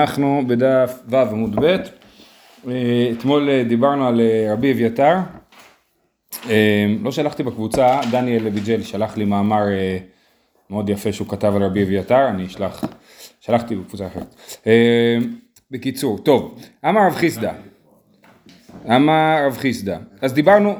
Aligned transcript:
אנחנו 0.00 0.42
בדף 0.46 1.02
ו' 1.08 1.16
עמוד 1.16 1.56
ב', 1.64 1.76
אתמול 3.12 3.62
דיברנו 3.68 4.08
על 4.08 4.20
רבי 4.50 4.72
אביתר, 4.72 5.14
לא 7.02 7.12
שלחתי 7.12 7.42
בקבוצה, 7.42 8.00
דניאל 8.10 8.44
לביג'ל 8.44 8.82
שלח 8.82 9.16
לי 9.16 9.24
מאמר 9.24 9.64
מאוד 10.70 10.88
יפה 10.88 11.12
שהוא 11.12 11.28
כתב 11.28 11.52
על 11.56 11.62
רבי 11.62 11.82
אביתר, 11.82 12.28
אני 12.28 12.46
אשלח, 12.46 12.84
שלחתי 13.40 13.76
בקבוצה 13.76 14.06
אחרת. 14.06 14.62
בקיצור, 15.70 16.18
טוב, 16.18 16.60
אמר 16.88 17.06
רב 17.06 17.14
חיסדא, 17.14 17.52
אמר 18.96 19.46
רב 19.46 19.56
חיסדא, 19.56 19.98
אז 20.20 20.32
דיברנו, 20.32 20.74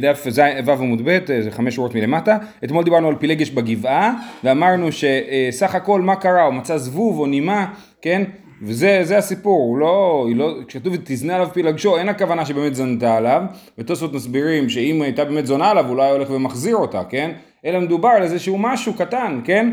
דף 0.00 0.26
ו' 0.66 0.70
עמוד 0.70 1.02
ב', 1.04 1.18
זה 1.40 1.50
חמש 1.50 1.74
שורות 1.74 1.94
מלמטה, 1.94 2.38
אתמול 2.64 2.84
דיברנו 2.84 3.08
על 3.08 3.16
פילגש 3.16 3.50
בגבעה, 3.50 4.14
ואמרנו 4.44 4.88
שסך 4.92 5.74
הכל 5.74 6.00
מה 6.00 6.16
קרה, 6.16 6.42
הוא 6.42 6.54
מצא 6.54 6.76
זבוב 6.76 7.18
או 7.18 7.26
נימה, 7.26 7.74
כן, 8.02 8.22
וזה 8.62 9.18
הסיפור, 9.18 9.62
הוא 9.62 9.78
לא, 9.78 10.26
לא 10.34 10.54
כשכתוב 10.66 10.94
תזנה 11.04 11.34
עליו 11.34 11.48
פילגשו, 11.52 11.96
אין 11.96 12.08
הכוונה 12.08 12.46
שבאמת 12.46 12.74
זנתה 12.74 13.16
עליו, 13.16 13.42
ותוספות 13.78 14.12
מסבירים 14.12 14.68
שאם 14.68 15.02
הייתה 15.02 15.24
באמת 15.24 15.46
זונה 15.46 15.70
עליו, 15.70 15.88
אולי 15.88 16.10
הולך 16.10 16.30
ומחזיר 16.30 16.76
אותה, 16.76 17.04
כן, 17.04 17.30
אלא 17.64 17.80
מדובר 17.80 18.08
על 18.08 18.22
איזשהו 18.22 18.58
משהו 18.58 18.94
קטן, 18.94 19.40
כן, 19.44 19.72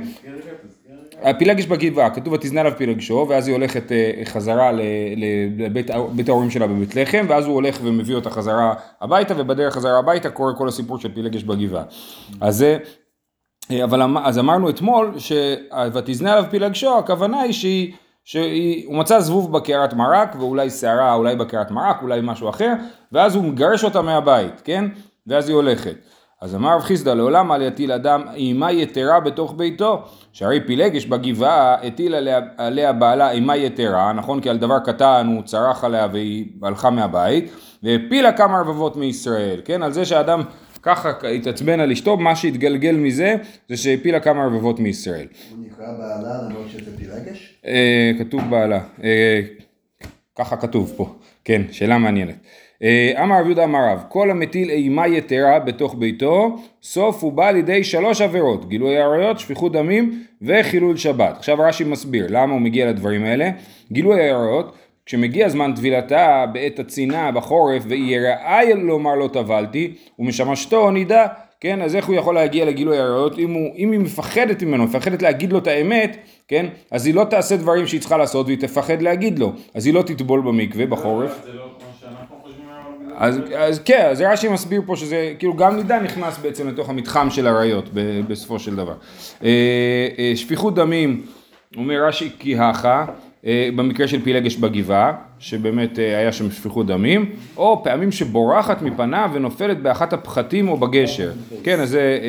הפילגש 1.23 1.65
בגבעה, 1.65 2.09
כתוב 2.09 2.33
ותזנה 2.33 2.61
עליו 2.61 2.73
פילגשו, 2.77 3.25
ואז 3.29 3.47
היא 3.47 3.55
הולכת 3.55 3.91
חזרה 4.25 4.71
לבית 5.57 6.29
ההורים 6.29 6.49
שלה 6.49 6.67
בבית 6.67 6.95
לחם, 6.95 7.25
ואז 7.29 7.45
הוא 7.45 7.53
הולך 7.53 7.79
ומביא 7.83 8.15
אותה 8.15 8.29
חזרה 8.29 8.73
הביתה, 9.01 9.33
ובדרך 9.37 9.73
חזרה 9.73 9.99
הביתה 9.99 10.29
קורה 10.29 10.53
כל 10.57 10.67
הסיפור 10.67 10.99
של 10.99 11.13
פילגש 11.13 11.43
בגבעה. 11.43 11.83
אז 12.41 12.57
זה, 12.57 12.77
אבל 13.83 14.01
אז 14.23 14.39
אמרנו 14.39 14.69
אתמול, 14.69 15.13
ותזנה 15.93 16.33
עליו 16.33 16.45
פילגשו, 16.49 16.97
הכוונה 16.97 17.41
היא 17.41 17.53
שהיא, 17.53 17.93
שהוא 18.27 18.95
מצא 18.95 19.19
זבוב 19.19 19.51
בקערת 19.51 19.93
מרק, 19.93 20.35
ואולי 20.39 20.69
שערה, 20.69 21.13
אולי 21.13 21.35
בקערת 21.35 21.71
מרק, 21.71 22.01
אולי 22.01 22.19
משהו 22.23 22.49
אחר, 22.49 22.73
ואז 23.11 23.35
הוא 23.35 23.43
מגרש 23.43 23.83
אותה 23.83 24.01
מהבית, 24.01 24.61
כן? 24.63 24.85
ואז 25.27 25.49
היא 25.49 25.55
הולכת. 25.55 25.95
אז 26.41 26.55
אמר 26.55 26.75
רב 26.75 26.81
חיסדא 26.81 27.13
לעולם 27.13 27.51
אל 27.51 27.61
יטיל 27.61 27.91
אדם 27.91 28.23
אימה 28.33 28.71
יתרה 28.71 29.19
בתוך 29.19 29.53
ביתו 29.57 30.01
שהרי 30.33 30.59
פילגש 30.67 31.05
בגבעה 31.05 31.73
הטיל 31.73 32.15
עליה, 32.15 32.39
עליה 32.57 32.93
בעלה 32.93 33.31
אימה 33.31 33.57
יתרה 33.57 34.13
נכון 34.13 34.41
כי 34.41 34.49
על 34.49 34.57
דבר 34.57 34.79
קטן 34.79 35.31
הוא 35.35 35.43
צרח 35.43 35.83
עליה 35.83 36.07
והיא 36.11 36.45
הלכה 36.63 36.89
מהבית 36.89 37.51
והפילה 37.83 38.31
כמה 38.31 38.59
רבבות 38.59 38.95
מישראל 38.95 39.61
כן 39.65 39.83
על 39.83 39.91
זה 39.91 40.05
שאדם 40.05 40.41
ככה 40.87 41.29
התעצבן 41.35 41.79
על 41.79 41.91
אשתו 41.91 42.17
מה 42.17 42.35
שהתגלגל 42.35 42.95
מזה 42.95 43.35
זה 43.69 43.77
שהפילה 43.77 44.19
כמה 44.19 44.45
רבבות 44.45 44.79
מישראל. 44.79 45.27
הוא 45.51 45.65
נקרא 45.65 45.85
בעלה 45.91 46.41
למרות 46.49 46.69
שזה 46.69 46.97
פילגש? 46.97 47.55
אה, 47.65 48.11
כתוב 48.19 48.41
בעלה 48.49 48.79
אה, 49.03 49.41
ככה 50.35 50.57
כתוב 50.57 50.93
פה 50.97 51.15
כן 51.45 51.61
שאלה 51.71 51.97
מעניינת. 51.97 52.35
אמר 53.23 53.39
רב 53.39 53.45
יהודה 53.45 53.63
אמר 53.63 53.79
רב, 53.91 54.03
כל 54.09 54.31
המטיל 54.31 54.69
אימה 54.69 55.07
יתרה 55.07 55.59
בתוך 55.59 55.95
ביתו, 55.95 56.57
סוף 56.83 57.23
הוא 57.23 57.33
בא 57.33 57.51
לידי 57.51 57.83
שלוש 57.83 58.21
עבירות, 58.21 58.69
גילוי 58.69 58.97
עריות, 58.97 59.39
שפיכות 59.39 59.71
דמים 59.71 60.23
וחילול 60.41 60.97
שבת. 60.97 61.37
עכשיו 61.37 61.57
רש"י 61.59 61.83
מסביר 61.83 62.27
למה 62.29 62.53
הוא 62.53 62.61
מגיע 62.61 62.89
לדברים 62.89 63.23
האלה. 63.23 63.49
גילוי 63.91 64.21
העריות, 64.21 64.75
כשמגיע 65.07 65.49
זמן 65.49 65.73
טבילתה 65.75 66.45
בעת 66.53 66.79
הצינה 66.79 67.31
בחורף 67.31 67.83
והיא 67.87 68.15
יראה 68.15 68.73
לומר 68.75 69.15
לא 69.15 69.29
טבלתי, 69.33 69.93
ומשמשתו 70.19 70.91
נידה, 70.91 71.27
כן, 71.59 71.81
אז 71.81 71.95
איך 71.95 72.05
הוא 72.05 72.15
יכול 72.15 72.35
להגיע 72.35 72.65
לגילוי 72.65 72.97
עריות? 72.97 73.39
אם, 73.39 73.53
הוא, 73.53 73.75
אם 73.77 73.91
היא 73.91 73.99
מפחדת 73.99 74.63
ממנו, 74.63 74.83
מפחדת 74.83 75.21
להגיד 75.21 75.53
לו 75.53 75.57
את 75.57 75.67
האמת, 75.67 76.17
כן, 76.47 76.65
אז 76.91 77.05
היא 77.05 77.15
לא 77.15 77.23
תעשה 77.23 77.57
דברים 77.57 77.87
שהיא 77.87 77.99
צריכה 77.99 78.17
לעשות 78.17 78.45
והיא 78.45 78.57
תפחד 78.57 79.01
להגיד 79.01 79.39
לו, 79.39 79.53
אז 79.73 79.85
היא 79.85 79.93
לא 79.93 80.01
תטבול 80.01 80.41
במקווה 80.41 80.85
בחורף. 80.85 81.45
לא 81.53 81.63
אז, 83.15 83.39
אז 83.57 83.79
כן, 83.85 84.07
אז 84.11 84.21
רש"י 84.21 84.47
מסביר 84.47 84.81
פה 84.85 84.95
שזה, 84.95 85.33
כאילו 85.39 85.55
גם 85.55 85.75
נידה 85.75 85.99
נכנס 85.99 86.37
בעצם 86.37 86.67
לתוך 86.67 86.89
המתחם 86.89 87.29
של 87.29 87.47
עריות 87.47 87.89
בסופו 88.27 88.59
של 88.59 88.75
דבר. 88.75 88.93
שפיכות 90.35 90.75
דמים, 90.75 91.25
אומר 91.77 92.05
רש"י 92.07 92.29
כי 92.39 92.57
הכה, 92.57 93.05
במקרה 93.45 94.07
של 94.07 94.21
פילגש 94.21 94.55
בגבעה, 94.55 95.13
שבאמת 95.39 95.97
היה 95.97 96.31
שם 96.31 96.51
שפיכות 96.51 96.87
דמים, 96.87 97.31
או 97.57 97.81
פעמים 97.83 98.11
שבורחת 98.11 98.81
מפניו 98.81 99.29
ונופלת 99.33 99.81
באחת 99.81 100.13
הפחתים 100.13 100.69
או 100.69 100.77
בגשר. 100.77 101.31
כן, 101.63 101.79
אז 101.79 101.89
זה 101.89 102.19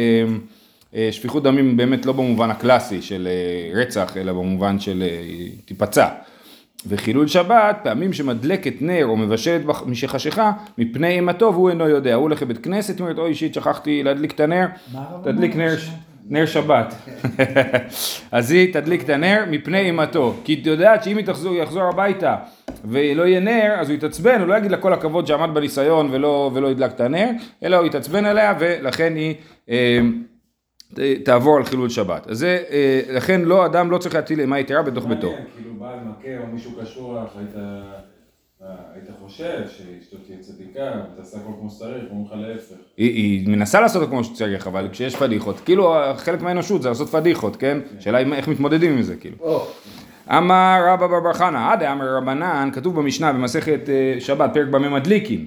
שפיכות 1.10 1.42
דמים 1.42 1.76
באמת 1.76 2.06
לא 2.06 2.12
במובן 2.12 2.50
הקלאסי 2.50 3.02
של 3.02 3.28
רצח, 3.74 4.16
אלא 4.16 4.32
במובן 4.32 4.80
של 4.80 5.04
תיפצע. 5.64 6.06
וחילול 6.86 7.26
שבת, 7.26 7.78
פעמים 7.82 8.12
שמדלקת 8.12 8.82
נר 8.82 9.06
או 9.06 9.16
מבשלת 9.16 9.62
משחשיכה 9.86 10.52
מפני 10.78 11.08
אימתו 11.08 11.52
והוא 11.54 11.70
אינו 11.70 11.88
יודע. 11.88 12.14
הוא 12.14 12.22
הולך 12.22 12.42
לבית 12.42 12.58
כנסת, 12.64 13.00
אומרת, 13.00 13.18
אוי 13.18 13.28
אישית, 13.28 13.54
שכחתי 13.54 14.02
להדליק 14.02 14.32
את 14.32 14.40
הנר, 14.40 14.66
תדליק 15.24 15.56
נר, 15.56 15.76
נר 16.28 16.46
שבת. 16.46 16.94
אז 18.32 18.50
היא 18.50 18.72
תדליק 18.72 19.02
את 19.02 19.08
הנר 19.08 19.44
מפני 19.50 19.80
אימתו, 19.80 20.34
כי 20.44 20.52
היא 20.52 20.62
יודעת 20.64 21.04
שאם 21.04 21.16
היא 21.16 21.26
תחזור, 21.26 21.54
יחזור 21.54 21.82
הביתה 21.82 22.36
ולא 22.84 23.22
יהיה 23.22 23.40
נר, 23.40 23.74
אז 23.78 23.88
הוא 23.88 23.96
יתעצבן, 23.96 24.40
הוא 24.40 24.48
לא 24.48 24.54
יגיד 24.54 24.70
לה 24.70 24.76
כל 24.76 24.92
הכבוד 24.92 25.26
שעמד 25.26 25.54
בניסיון 25.54 26.08
ולא, 26.10 26.50
ולא 26.54 26.68
ידלק 26.68 26.90
את 26.90 27.00
הנר, 27.00 27.30
אלא 27.62 27.76
הוא 27.76 27.86
יתעצבן 27.86 28.24
עליה 28.24 28.54
ולכן 28.58 29.14
היא... 29.16 29.34
אה, 29.70 30.00
תעבור 31.24 31.56
על 31.56 31.64
חילול 31.64 31.88
שבת. 31.88 32.26
אז 32.26 32.38
זה, 32.38 32.62
לכן 33.12 33.40
לא, 33.40 33.66
אדם 33.66 33.90
לא 33.90 33.98
צריך 33.98 34.14
להטיל 34.14 34.40
אימה 34.40 34.58
יתרה 34.58 34.82
בתוך 34.82 35.06
ביתו. 35.06 35.32
כאילו 35.56 35.74
בעל 35.74 35.98
מכה 36.04 36.42
או 36.42 36.46
מישהו 36.52 36.72
קשוח, 36.82 37.36
היית 38.94 39.08
חושב 39.20 39.62
שאשתו 39.68 40.16
תהיה 40.26 40.38
צדיקה, 40.40 40.92
ותעשה 41.14 41.38
הכל 41.38 41.52
כמו 41.60 41.70
שצריך, 41.70 42.04
אומרים 42.10 42.26
לך 42.26 42.48
להפך. 42.48 42.74
היא 42.96 43.48
מנסה 43.48 43.80
לעשות 43.80 44.08
כמו 44.08 44.24
שצריך, 44.24 44.66
אבל 44.66 44.88
כשיש 44.92 45.16
פדיחות, 45.16 45.60
כאילו 45.60 45.94
חלק 46.16 46.42
מהאנושות 46.42 46.82
זה 46.82 46.88
לעשות 46.88 47.08
פדיחות, 47.08 47.56
כן? 47.56 47.78
שאלה 48.00 48.18
איך 48.18 48.48
מתמודדים 48.48 48.92
עם 48.92 49.02
זה, 49.02 49.16
כאילו. 49.16 49.36
אמר 50.28 50.84
רבא 50.88 51.06
בר 51.06 51.20
בר 51.20 51.32
חנא, 51.32 51.72
עדה 51.72 51.92
אמר 51.92 52.16
רבנן, 52.16 52.70
כתוב 52.72 52.96
במשנה 52.96 53.32
במסכת 53.32 53.80
שבת, 54.20 54.50
פרק 54.54 54.68
במה 54.68 54.88
מדליקים. 54.88 55.46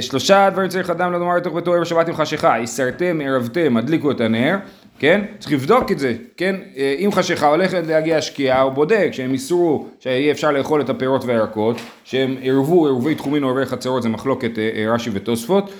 שלושה 0.00 0.50
דברים 0.50 0.68
צריך 0.68 0.90
אדם 0.90 1.12
לומר 1.12 1.36
לתוך 1.36 1.54
ביתו 1.54 1.74
ערב 1.74 1.84
שבת 1.84 2.08
עם 2.08 2.14
חשיכה, 2.14 2.58
הסרתם, 2.58 3.20
ערבתם, 3.24 3.76
הדליקו 3.76 4.10
את 4.10 4.20
הנר, 4.20 4.56
כן? 4.98 5.24
צריך 5.38 5.52
לבדוק 5.52 5.92
את 5.92 5.98
זה, 5.98 6.14
כן? 6.36 6.56
אם 6.98 7.10
חשיכה 7.12 7.46
הולכת 7.46 7.82
להגיע 7.86 8.16
השקיעה, 8.16 8.60
הוא 8.60 8.72
בודק 8.72 9.08
שהם 9.12 9.32
איסרו 9.32 9.86
שיהיה 10.00 10.32
אפשר 10.32 10.50
לאכול 10.50 10.80
את 10.80 10.90
הפירות 10.90 11.24
והירקות, 11.24 11.76
שהם 12.04 12.36
ערבו 12.42 12.86
ערבי 12.86 13.14
תחומין 13.14 13.42
או 13.42 13.48
ערבי 13.48 13.66
חצרות, 13.66 14.02
זה 14.02 14.08
מחלוקת 14.08 14.50
רש"י 14.88 15.10
ותוספות, 15.12 15.70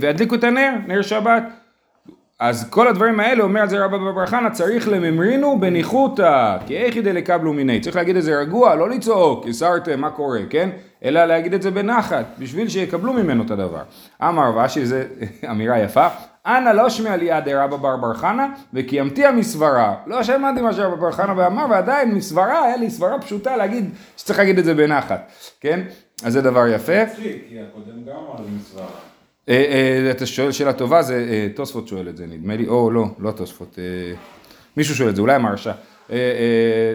והדליקו 0.00 0.34
את 0.34 0.44
הנר, 0.44 0.70
נר 0.86 1.02
שבת. 1.02 1.42
אז 2.38 2.70
כל 2.70 2.88
הדברים 2.88 3.20
האלה, 3.20 3.42
אומר 3.42 3.60
על 3.60 3.68
זה 3.68 3.84
רבא 3.84 3.98
בר 3.98 4.26
חנא, 4.26 4.50
צריך 4.50 4.88
לממרינו 4.88 5.60
בניחותא, 5.60 6.56
כי 6.66 6.76
איך 6.76 6.96
ידי 6.96 7.12
לקבלו 7.12 7.52
מיני, 7.52 7.80
צריך 7.80 7.96
להגיד 7.96 8.16
את 8.16 8.22
זה 8.22 8.38
רגוע, 8.38 8.74
לא 8.74 8.90
לצעוק, 8.90 9.46
הסרתם, 9.48 10.00
מה 10.00 10.10
קורה, 10.10 10.40
כן? 10.50 10.70
אלא 11.04 11.24
להגיד 11.24 11.54
את 11.54 11.62
זה 11.62 11.70
בנחת, 11.70 12.26
בשביל 12.38 12.68
שיקבלו 12.68 13.12
ממנו 13.12 13.44
את 13.44 13.50
הדבר. 13.50 13.82
אמר 14.22 14.56
ואשי, 14.56 14.86
זו 14.86 14.96
אמירה 15.50 15.78
יפה, 15.78 16.06
אנא 16.46 16.68
לא 16.68 16.90
שמע 16.90 17.16
לי 17.16 17.30
עד 17.30 17.48
רבא 17.48 17.76
בר 17.76 17.96
בר 17.96 18.14
חנא, 18.14 18.46
וקיימתי 18.74 19.26
המסברה. 19.26 19.94
לא 20.06 20.22
שמעתי 20.22 20.60
מה 20.60 20.72
שרבא 20.72 20.96
בר 20.96 21.12
חנא 21.12 21.32
ואמר, 21.36 21.66
ועדיין 21.70 22.14
מסברה, 22.14 22.64
היה 22.64 22.76
לי 22.76 22.90
סברה 22.90 23.20
פשוטה 23.20 23.56
להגיד 23.56 23.90
שצריך 24.16 24.38
להגיד 24.38 24.58
את 24.58 24.64
זה 24.64 24.74
בנחת, 24.74 25.32
כן? 25.60 25.80
אז 26.24 26.32
זה 26.32 26.42
דבר 26.42 26.66
יפה. 26.68 27.04
מצחיק, 27.04 27.44
כי 27.48 27.56
הקודם 27.60 28.04
גם 28.04 28.16
אמר 28.16 28.46
מסברה. 28.58 28.86
אתה 30.10 30.26
שואל 30.26 30.52
שאלה 30.52 30.72
טובה, 30.72 31.02
זה 31.02 31.48
תוספות 31.54 31.88
שואל 31.88 32.08
את 32.08 32.16
זה 32.16 32.26
נדמה 32.26 32.56
לי, 32.56 32.68
או 32.68 32.90
לא, 32.90 33.06
לא 33.18 33.30
תוספות, 33.30 33.78
מישהו 34.76 34.94
שואל 34.94 35.08
את 35.08 35.16
זה, 35.16 35.22
אולי 35.22 35.34
המרשה. 35.34 35.72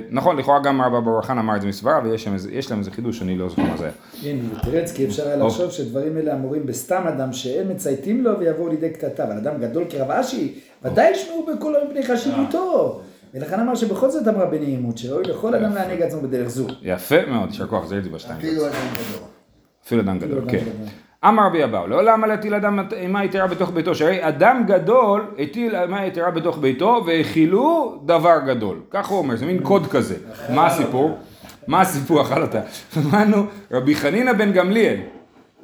נכון, 0.09 0.37
לכאורה 0.37 0.59
גם 0.63 0.81
רבא 0.81 0.99
בר 0.99 1.21
חנא 1.21 1.39
אמר 1.39 1.55
את 1.55 1.61
זה 1.61 1.67
מסברה, 1.67 2.01
ויש 2.03 2.27
להם 2.71 2.79
איזה 2.79 2.91
חידוש, 2.91 3.21
אני 3.21 3.37
לא 3.37 3.49
זוכר 3.49 3.61
מה 3.61 3.77
זה 3.77 3.83
היה. 3.83 3.93
כן, 4.21 4.35
תרץ, 4.63 4.91
כי 4.93 5.05
אפשר 5.05 5.27
היה 5.27 5.35
לחשוב 5.35 5.71
שדברים 5.71 6.17
אלה 6.17 6.33
אמורים 6.33 6.65
בסתם 6.65 7.03
אדם 7.07 7.33
שאין 7.33 7.71
מצייתים 7.71 8.23
לו 8.23 8.39
ויבואו 8.39 8.67
לידי 8.67 8.89
קטטה, 8.89 9.23
אבל 9.23 9.37
אדם 9.37 9.61
גדול 9.61 9.83
כרב 9.89 10.11
אשי, 10.11 10.53
ודאי 10.83 11.11
ישמעו 11.11 11.45
בקולו 11.45 11.79
מפני 11.89 12.03
חשיבותו. 12.03 13.01
ולכן 13.33 13.59
אמר 13.59 13.75
שבכל 13.75 14.09
זאת 14.09 14.27
אמרה 14.27 14.45
בנעימות, 14.45 14.97
שראוי 14.97 15.23
לכל 15.23 15.55
אדם 15.55 15.75
להנהיג 15.75 16.01
עצמו 16.01 16.21
בדרך 16.21 16.47
זו. 16.47 16.67
יפה 16.81 17.25
מאוד, 17.27 17.49
יישר 17.49 17.67
כוח, 17.67 17.85
זה 17.85 17.95
הייתי 17.95 18.09
בשתיים. 18.09 18.39
אפילו 18.39 18.65
אדם 18.65 18.73
גדול. 18.93 19.27
אפילו 19.85 20.01
אדם 20.01 20.19
גדול, 20.19 20.41
כן. 20.47 20.63
אמר 21.27 21.45
רבי 21.45 21.63
אבאו, 21.63 21.87
לעולם 21.87 22.23
אל 22.23 22.31
יטיל 22.33 22.53
אדם 22.55 22.79
אימה 22.97 23.23
יתרה 23.25 23.47
בתוך 23.47 23.71
ביתו, 23.71 23.95
שהרי 23.95 24.27
אדם 24.27 24.63
גדול 24.67 25.21
הטיל 25.39 25.75
אימה 25.75 26.05
יתרה 26.05 26.31
בתוך 26.31 26.57
ביתו 26.57 27.03
והכילו 27.07 27.95
דבר 28.05 28.37
גדול. 28.47 28.77
כך 28.91 29.07
הוא 29.07 29.17
אומר, 29.19 29.35
זה 29.35 29.45
מין 29.45 29.59
קוד 29.59 29.87
כזה. 29.87 30.15
מה 30.49 30.65
הסיפור? 30.67 31.17
מה 31.67 31.81
הסיפור? 31.81 32.21
אכל 32.21 32.41
אותה. 32.41 32.59
אמרנו, 32.97 33.37
רבי 33.71 33.95
חנינא 33.95 34.33
בן 34.33 34.51
גמליאל, 34.51 34.95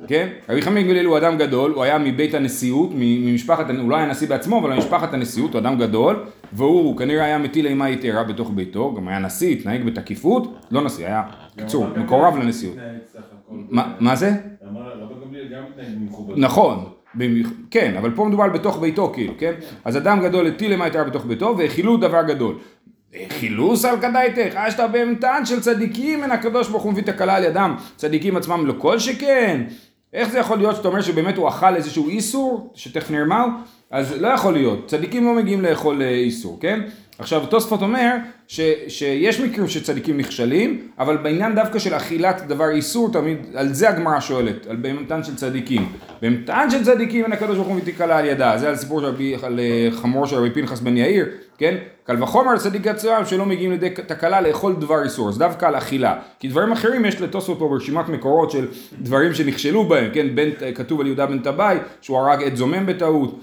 כן? 0.08 0.28
רבי 0.50 0.62
חמי 0.62 0.84
גליל 0.84 1.06
הוא 1.06 1.18
אדם 1.18 1.38
גדול, 1.38 1.72
הוא 1.72 1.84
היה 1.84 1.98
מבית 1.98 2.34
הנשיאות, 2.34 2.90
ממשפחת, 2.96 3.66
הוא 3.80 3.90
לא 3.90 3.96
היה 3.96 4.06
נשיא 4.06 4.28
בעצמו, 4.28 4.60
אבל 4.60 4.74
ממשפחת 4.74 5.14
הנשיאות, 5.14 5.54
הוא 5.54 5.60
אדם 5.60 5.78
גדול, 5.78 6.16
והוא 6.54 6.98
כנראה 6.98 7.26
היה 7.26 7.38
מטיל 7.38 7.66
אימה 7.68 7.90
יתרה 7.90 8.24
בתוך 8.24 8.52
ביתו, 8.56 8.94
גם 8.98 9.08
היה 9.08 9.20
נשיא, 9.20 9.52
התנהג 9.52 9.84
בתקיפות, 9.86 10.54
לא 10.72 10.82
נשיא, 10.82 11.06
היה, 11.08 11.24
קיצור, 11.58 11.88
מקורב 11.98 12.38
לנשיאות. 12.38 12.76
מה- 13.50 13.94
מה 14.00 14.16
זה? 14.16 14.32
נכון, 16.38 16.86
כן, 17.72 17.96
אבל 17.98 18.12
פה 18.16 18.26
מדובר 18.26 18.50
בתוך 18.50 18.80
ביתו 18.80 19.12
כאילו, 19.14 19.34
כן? 19.38 19.54
אז 19.86 19.98
אדם 19.98 20.22
גדול 20.22 20.48
הטיל 20.48 20.72
אימה 20.72 20.88
יתרה 20.88 21.04
בתוך 21.04 21.26
ביתו, 21.26 21.56
והאכילו 21.58 21.98
דבר 21.98 22.24
גדול. 22.24 22.56
חילוס 23.30 23.86
על 23.86 24.02
כדאיתך, 24.02 24.56
אשתא 24.56 24.88
בהמתן 24.88 25.46
של 25.46 25.60
צדיקים 25.60 26.24
אין 26.24 26.32
הקדוש 26.32 26.70
ברוך 26.70 26.84
הוא 26.84 26.92
מביא 26.92 27.04
תקלה 27.04 27.36
על 27.36 27.44
ידם, 27.44 27.76
צדיקים 27.96 28.38
עצמם 28.38 28.66
לא 28.66 28.74
כל 28.78 29.00
שכן. 29.00 29.64
איך 30.14 30.30
זה 30.30 30.40
יכול 30.40 30.58
להיות 30.58 30.76
שאתה 30.76 30.88
אומר 30.88 31.02
שבאמת 31.02 31.38
הוא 31.38 31.48
אכל 31.50 31.76
איזשהו 31.76 32.10
איסור, 32.10 32.72
שתכף 32.76 33.12
נראה 33.12 33.26
מהו? 33.26 33.50
אז 33.92 34.22
לא 34.22 34.28
יכול 34.28 34.54
להיות, 34.54 34.88
צדיקים 34.88 35.26
לא 35.26 35.34
מגיעים 35.34 35.62
לאכול 35.62 36.02
אה, 36.02 36.10
איסור, 36.10 36.58
כן? 36.62 36.80
עכשיו 37.22 37.46
תוספות 37.46 37.82
אומר 37.82 38.16
ש, 38.48 38.62
שיש 38.88 39.40
מקרים 39.40 39.68
שצדיקים 39.68 40.18
נכשלים, 40.18 40.88
אבל 41.00 41.18
בעניין 41.18 41.56
דווקא 41.56 41.80
של 41.80 41.94
אכילת 41.94 42.42
דבר 42.48 42.70
איסור, 42.70 43.12
תמיד, 43.12 43.38
על 43.56 43.74
זה 43.74 43.90
הגמרא 43.90 44.20
שואלת, 44.20 44.68
על 44.68 44.76
בהמתן 44.76 45.24
של 45.24 45.36
צדיקים. 45.36 45.92
בהמתן 46.22 46.70
של 46.70 46.84
צדיקים 46.84 47.24
אין 47.24 47.34
הקדוש 47.34 47.56
ברוך 47.56 47.68
הוא 47.68 47.76
מביא 47.76 47.94
תקלה 47.94 48.18
על 48.18 48.26
ידה, 48.26 48.58
זה 48.58 48.70
על 48.70 48.76
סיפור 48.76 49.02
של 49.02 49.36
על 49.44 49.60
אה, 49.60 49.88
חמור 49.92 50.26
של 50.26 50.36
רבי 50.36 50.50
פנחס 50.50 50.80
בן 50.80 50.98
יאיר, 50.98 51.26
כן? 51.58 51.76
קל 52.04 52.24
וחומר 52.24 52.58
צדיק 52.58 52.88
עצמם 52.88 53.22
שלא 53.26 53.46
מגיעים 53.46 53.72
לידי 53.72 53.90
תקלה 53.90 54.42
לאכול 54.42 54.74
דבר 54.74 55.04
איסור, 55.04 55.30
אז 55.30 55.38
דווקא 55.38 55.66
על 55.66 55.78
אכילה. 55.78 56.16
כי 56.40 56.48
דברים 56.48 56.72
אחרים 56.72 57.06
יש 57.06 57.22
לתוספות 57.22 57.60
פה 57.60 57.68
ברשימת 57.68 58.10
מקורות 58.10 58.52
של 58.52 58.68
דברים 59.02 59.34
שנכשלו 59.34 59.84
בהם, 59.84 60.10
כן? 60.14 60.36
בן, 60.36 60.50
כתוב 60.76 61.00
על 61.00 61.06
יהודה 61.08 61.26
בן 61.26 61.40
טבעי 61.40 61.78
שהוא 62.02 62.18
הרג 62.18 62.44
את 62.44 62.58
זומם 62.58 62.86
בטעות, 62.86 63.40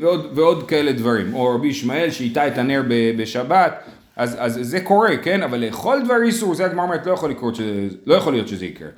ועוד, 0.00 0.30
ועוד 0.34 0.68
כאלה 0.68 0.92
דברים. 0.92 1.34
או 1.34 1.54
רבי 1.54 1.68
ישמעאל 1.68 2.10
שהיטה 2.10 2.48
את 2.48 2.58
הנר 2.58 2.82
בשבת, 3.18 3.72
אז, 4.16 4.36
אז 4.38 4.58
זה 4.62 4.80
קורה, 4.80 5.16
כן? 5.16 5.42
אבל 5.42 5.58
לאכול 5.58 6.02
דבר 6.04 6.22
איסור, 6.22 6.54
זה 6.54 6.64
הגמרא 6.64 6.84
אומרת, 6.84 7.06
לא 7.06 7.12
יכול 7.12 7.30
לקרות, 7.30 7.54
שזה, 7.54 7.88
לא 8.06 8.14
יכול 8.14 8.32
להיות 8.32 8.48
שזה 8.48 8.66
יקרה. 8.66 8.88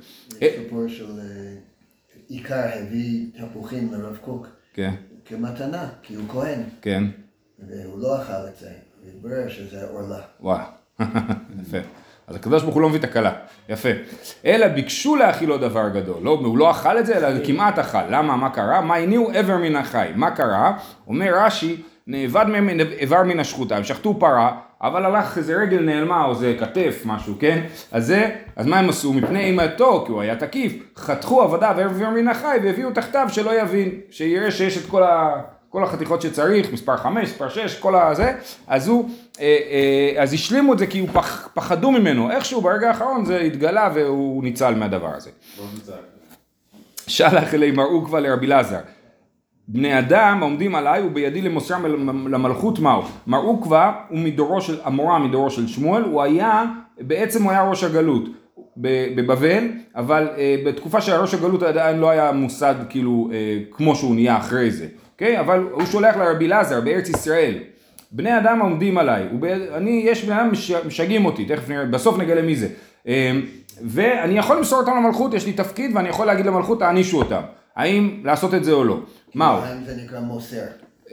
יש 0.41 0.53
סיפור 0.63 0.87
של 0.87 1.19
אה, 1.19 1.55
עיקר 2.27 2.63
הביא 2.73 3.25
תפוחים 3.37 3.93
לרב 3.93 4.17
קוק 4.21 4.47
כן, 4.73 4.93
כמתנה, 5.25 5.89
כי 6.03 6.15
הוא 6.15 6.23
כהן, 6.29 6.59
כן, 6.81 7.03
והוא 7.59 7.99
לא 7.99 8.21
אכל 8.21 8.47
את 8.49 8.57
זה, 8.59 8.69
והתברר 9.05 9.49
שזה 9.49 9.85
עורלה. 9.85 10.21
וואו, 10.39 10.65
יפה. 11.61 11.77
אז 12.29 12.35
הקדוש 12.35 12.63
ברוך 12.63 12.75
הוא 12.75 12.81
לא 12.81 12.89
מביא 12.89 12.99
תקלה, 12.99 13.31
יפה. 13.69 13.89
אלא 14.45 14.67
ביקשו 14.67 15.15
להאכילו 15.15 15.57
דבר 15.57 15.89
גדול, 15.89 16.17
לא, 16.21 16.31
הוא 16.31 16.57
לא 16.57 16.71
אכל 16.71 16.99
את 16.99 17.05
זה, 17.05 17.17
אלא 17.17 17.45
כמעט 17.45 17.79
אכל. 17.79 17.97
למה, 18.09 18.35
מה 18.35 18.49
קרה? 18.49 18.81
מה 18.81 18.95
הניעו 18.95 19.31
איבר 19.31 19.57
מן 19.57 19.75
החי. 19.75 20.09
מה 20.15 20.31
קרה? 20.31 20.77
אומר 21.07 21.33
רש"י, 21.35 21.81
נאבד 22.07 22.45
מהם 22.47 22.69
איבר 22.99 23.23
מן 23.23 23.39
השחוטה, 23.39 23.77
הם 23.77 23.83
שחטו 23.83 24.19
פרה, 24.19 24.51
אבל 24.81 25.05
הלך 25.05 25.37
איזה 25.37 25.55
רגל 25.55 25.79
נעלמה 25.79 26.25
או 26.25 26.31
איזה 26.31 26.55
כתף, 26.59 27.01
משהו, 27.05 27.33
כן? 27.39 27.61
אז 27.91 28.05
זה, 28.05 28.29
אז 28.55 28.65
מה 28.65 28.79
הם 28.79 28.89
עשו? 28.89 29.13
מפני 29.13 29.39
אימתו, 29.39 30.03
כי 30.05 30.11
הוא 30.11 30.21
היה 30.21 30.35
תקיף, 30.35 30.73
חתכו 30.97 31.41
עבדיו 31.41 31.75
איבר 31.79 32.09
מן 32.09 32.27
החי 32.27 32.57
והביאו 32.63 32.91
תחתיו 32.91 33.27
שלא 33.29 33.61
יבין, 33.61 33.89
שיראה 34.09 34.51
שיש 34.51 34.77
את 34.77 34.89
כל 34.89 35.03
ה... 35.03 35.41
כל 35.69 35.83
החתיכות 35.83 36.21
שצריך, 36.21 36.73
מספר 36.73 36.97
5, 36.97 37.29
מספר 37.29 37.49
6, 37.49 37.79
כל 37.79 37.95
הזה, 37.95 38.33
אז 38.67 38.87
הוא, 38.87 39.09
אה, 39.39 39.57
אה, 40.15 40.23
אז 40.23 40.33
השלימו 40.33 40.73
את 40.73 40.79
זה 40.79 40.87
כי 40.87 40.99
הוא 40.99 41.09
פח, 41.13 41.49
פחדו 41.53 41.91
ממנו, 41.91 42.31
איכשהו 42.31 42.61
ברגע 42.61 42.87
האחרון 42.87 43.25
זה 43.25 43.39
התגלה 43.39 43.89
והוא 43.93 44.43
ניצל 44.43 44.75
מהדבר 44.75 45.11
הזה. 45.15 45.29
לא. 45.57 45.63
שלח 47.07 47.53
אלי 47.53 47.71
מר 47.71 47.83
עוקבא 47.83 48.19
לרבי 48.19 48.45
אלעזר. 48.45 48.79
בני 49.67 49.99
אדם 49.99 50.39
עומדים 50.41 50.75
עליי 50.75 51.01
ובידי 51.01 51.41
למוסרם 51.41 51.85
למלכות 52.31 52.79
מהו. 52.79 53.01
מר 53.27 53.41
עוקבא 53.41 53.91
הוא 54.09 54.19
מדורו 54.19 54.61
של, 54.61 54.79
המורה 54.83 55.19
מדורו 55.19 55.49
של 55.49 55.67
שמואל, 55.67 56.03
הוא 56.03 56.21
היה, 56.21 56.63
בעצם 56.99 57.43
הוא 57.43 57.51
היה 57.51 57.69
ראש 57.69 57.83
הגלות 57.83 58.23
בבבל, 58.77 59.67
אבל 59.95 60.27
אה, 60.37 60.55
בתקופה 60.65 61.01
של 61.01 61.11
ראש 61.11 61.33
הגלות 61.33 61.63
עדיין 61.63 61.99
לא 61.99 62.09
היה 62.09 62.31
מוסד 62.31 62.75
כאילו 62.89 63.29
אה, 63.33 63.59
כמו 63.71 63.95
שהוא 63.95 64.15
נהיה 64.15 64.37
אחרי 64.37 64.71
זה, 64.71 64.87
אוקיי? 65.19 65.39
אבל 65.39 65.67
הוא 65.71 65.85
שולח 65.85 66.15
לרבי 66.15 66.45
אלעזר 66.45 66.81
בארץ 66.81 67.09
ישראל. 67.09 67.57
בני 68.11 68.37
אדם 68.37 68.59
עומדים 68.61 68.97
עליי, 68.97 69.27
וב... 69.33 69.45
אני, 69.45 70.01
יש 70.05 70.23
בני 70.25 70.35
אדם 70.35 70.51
מש- 70.51 70.71
משגעים 70.71 71.25
אותי, 71.25 71.45
תכף 71.45 71.69
נראה, 71.69 71.85
בסוף 71.85 72.17
נגלה 72.17 72.41
מי 72.41 72.55
זה. 72.55 72.67
אה, 73.07 73.31
ואני 73.85 74.37
יכול 74.37 74.57
למסור 74.57 74.79
אותם 74.79 74.91
למלכות, 74.97 75.33
יש 75.33 75.45
לי 75.45 75.53
תפקיד 75.53 75.95
ואני 75.95 76.09
יכול 76.09 76.27
להגיד 76.27 76.45
למלכות 76.45 76.79
תענישו 76.79 77.17
אותם. 77.17 77.41
האם 77.75 78.21
לעשות 78.23 78.53
את 78.53 78.63
זה 78.63 78.71
או 78.71 78.83
לא? 78.83 78.99
מהו? 79.35 79.57
האם 79.57 79.83
זה 79.85 79.95
נקרא 80.03 80.19
מוסר? 80.19 80.61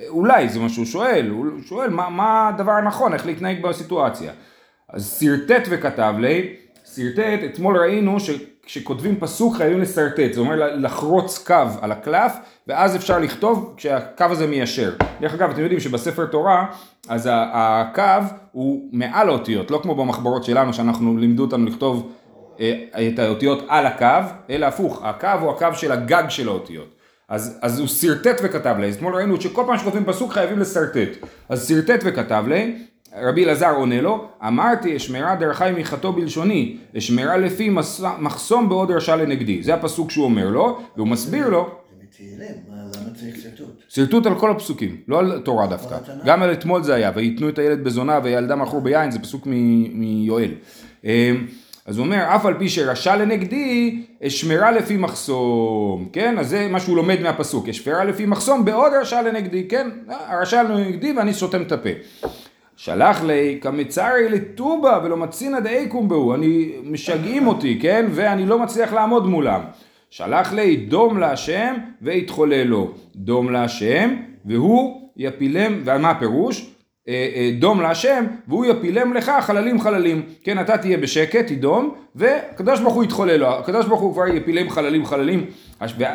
אולי 0.08 0.48
זה 0.48 0.60
מה 0.60 0.68
שהוא 0.68 0.84
שואל, 0.86 1.28
הוא 1.30 1.46
שואל 1.68 1.90
מה, 1.90 2.08
מה 2.10 2.48
הדבר 2.48 2.72
הנכון, 2.72 3.12
איך 3.14 3.26
להתנהג 3.26 3.62
בסיטואציה. 3.62 4.32
אז 4.92 5.20
שרטט 5.20 5.68
וכתב 5.70 6.14
לי, 6.18 6.52
שרטט, 6.94 7.40
אתמול 7.44 7.76
ראינו 7.76 8.20
שכשכותבים 8.66 9.20
פסוק 9.20 9.56
חייבים 9.56 9.80
לשרטט, 9.80 10.32
זה 10.32 10.40
אומר 10.40 10.76
לחרוץ 10.76 11.44
קו 11.46 11.54
על 11.80 11.92
הקלף, 11.92 12.32
ואז 12.66 12.96
אפשר 12.96 13.18
לכתוב 13.18 13.74
כשהקו 13.76 14.24
הזה 14.24 14.46
מיישר. 14.46 14.92
דרך 15.20 15.34
אגב, 15.34 15.50
אתם 15.50 15.60
יודעים 15.60 15.80
שבספר 15.80 16.26
תורה, 16.26 16.66
אז 17.08 17.28
הקו 17.32 18.26
הוא 18.52 18.88
מעל 18.92 19.28
האותיות, 19.28 19.70
לא 19.70 19.80
כמו 19.82 19.94
במחברות 19.94 20.44
שלנו 20.44 20.72
שאנחנו 20.72 21.16
לימדו 21.16 21.42
אותנו 21.42 21.66
לכתוב 21.66 22.12
אה, 22.60 22.84
את 23.08 23.18
האותיות 23.18 23.64
על 23.68 23.86
הקו, 23.86 24.28
אלא 24.50 24.66
הפוך, 24.66 25.04
הקו 25.04 25.28
הוא 25.40 25.50
הקו 25.50 25.66
של 25.72 25.92
הגג 25.92 26.24
של 26.28 26.48
האותיות. 26.48 26.94
אז, 27.28 27.58
אז 27.62 27.78
הוא 27.78 27.88
שרטט 27.88 28.40
וכתב 28.42 28.76
לי, 28.78 28.88
אז 28.88 28.94
אתמול 28.94 29.14
ראינו 29.14 29.40
שכל 29.40 29.62
פעם 29.66 29.78
שכותבים 29.78 30.04
פסוק 30.04 30.32
חייבים 30.32 30.58
לשרטט. 30.58 31.26
אז 31.48 31.68
שרטט 31.68 32.00
וכתב 32.04 32.44
לי, 32.48 32.76
רבי 33.22 33.44
אלעזר 33.44 33.70
עונה 33.70 34.00
לו, 34.00 34.24
אמרתי 34.46 34.96
אשמרה 34.96 35.34
דרכי 35.36 35.64
מיכתו 35.76 36.12
בלשוני, 36.12 36.76
אשמרה 36.98 37.36
לפי 37.36 37.70
מחסום 38.18 38.68
בעוד 38.68 38.90
רשע 38.90 39.16
לנגדי. 39.16 39.62
זה 39.62 39.74
הפסוק 39.74 40.10
שהוא 40.10 40.24
אומר 40.24 40.50
לו, 40.50 40.78
והוא 40.96 41.08
מסביר 41.08 41.48
לו, 41.48 41.68
זה 41.90 41.96
מתהילים, 42.02 42.54
מה- 42.70 42.76
למה 42.76 43.14
צריך 43.14 43.36
שרטוט? 43.88 44.26
על 44.26 44.34
כל 44.38 44.50
הפסוקים, 44.50 44.96
לא 45.08 45.18
על 45.18 45.40
תורה 45.44 45.66
דווקא. 45.66 45.94
התנ"ך. 45.94 46.24
גם 46.24 46.42
על 46.42 46.52
אתמול 46.52 46.82
זה 46.82 46.94
היה, 46.94 47.10
ויתנו 47.14 47.48
את 47.48 47.58
הילד 47.58 47.84
בזונה 47.84 48.18
וילדה 48.22 48.56
מכור 48.56 48.80
ביין, 48.80 49.10
זה 49.10 49.18
פסוק 49.18 49.46
מיואל. 49.92 50.50
אמ, 51.04 51.46
אז 51.86 51.98
הוא 51.98 52.06
אומר, 52.06 52.24
אף 52.36 52.46
על 52.46 52.54
פי 52.58 52.68
שרשע 52.68 53.16
לנגדי, 53.16 54.02
אשמרה 54.26 54.70
לפי 54.72 54.96
מחסום, 54.96 56.08
כן? 56.12 56.38
אז 56.38 56.48
זה 56.48 56.68
מה 56.70 56.80
שהוא 56.80 56.96
לומד 56.96 57.20
מהפסוק, 57.22 57.68
אשמרה 57.68 58.04
לפי 58.04 58.26
מחסום 58.26 58.64
בעוד 58.64 58.92
רשע 59.00 59.22
לנגדי, 59.22 59.68
כן? 59.68 59.88
הרשע 60.08 60.62
לנגדי 60.62 61.12
ואני 61.16 61.32
סותם 61.34 61.62
את 61.62 61.72
הפה. 61.72 61.88
שלח 62.76 63.24
לי 63.24 63.58
כמצרי 63.60 64.28
לטובה 64.28 65.00
ולא 65.04 65.16
מצינא 65.16 65.60
דאיקום 65.60 66.08
בהו, 66.08 66.34
אני 66.34 66.72
משגעים 66.84 67.46
אותי, 67.46 67.78
כן? 67.82 68.06
ואני 68.10 68.46
לא 68.46 68.58
מצליח 68.58 68.92
לעמוד 68.92 69.26
מולם. 69.26 69.60
שלח 70.10 70.52
לי 70.52 70.76
דום 70.76 71.18
להשם 71.18 71.74
ויתחולל 72.02 72.62
לו. 72.62 72.90
דום 73.16 73.50
להשם 73.50 74.16
והוא 74.44 75.10
יפילם, 75.16 75.82
ומה 75.84 76.10
הפירוש? 76.10 76.70
אה, 77.08 77.28
אה, 77.34 77.50
דום 77.58 77.80
להשם 77.80 78.24
והוא 78.48 78.66
יפילם 78.66 79.14
לך 79.14 79.32
חללים 79.40 79.80
חללים. 79.80 80.22
כן, 80.44 80.60
אתה 80.60 80.78
תהיה 80.78 80.98
בשקט, 80.98 81.46
תדום, 81.46 81.94
והקדוש 82.14 82.80
ברוך 82.80 82.94
הוא 82.94 83.04
יתחולל 83.04 83.36
לו. 83.36 83.48
הקדוש 83.48 83.86
ברוך 83.86 84.00
הוא 84.00 84.12
כבר 84.12 84.28
יפילם 84.28 84.70
חללים 84.70 85.06
חללים. 85.06 85.44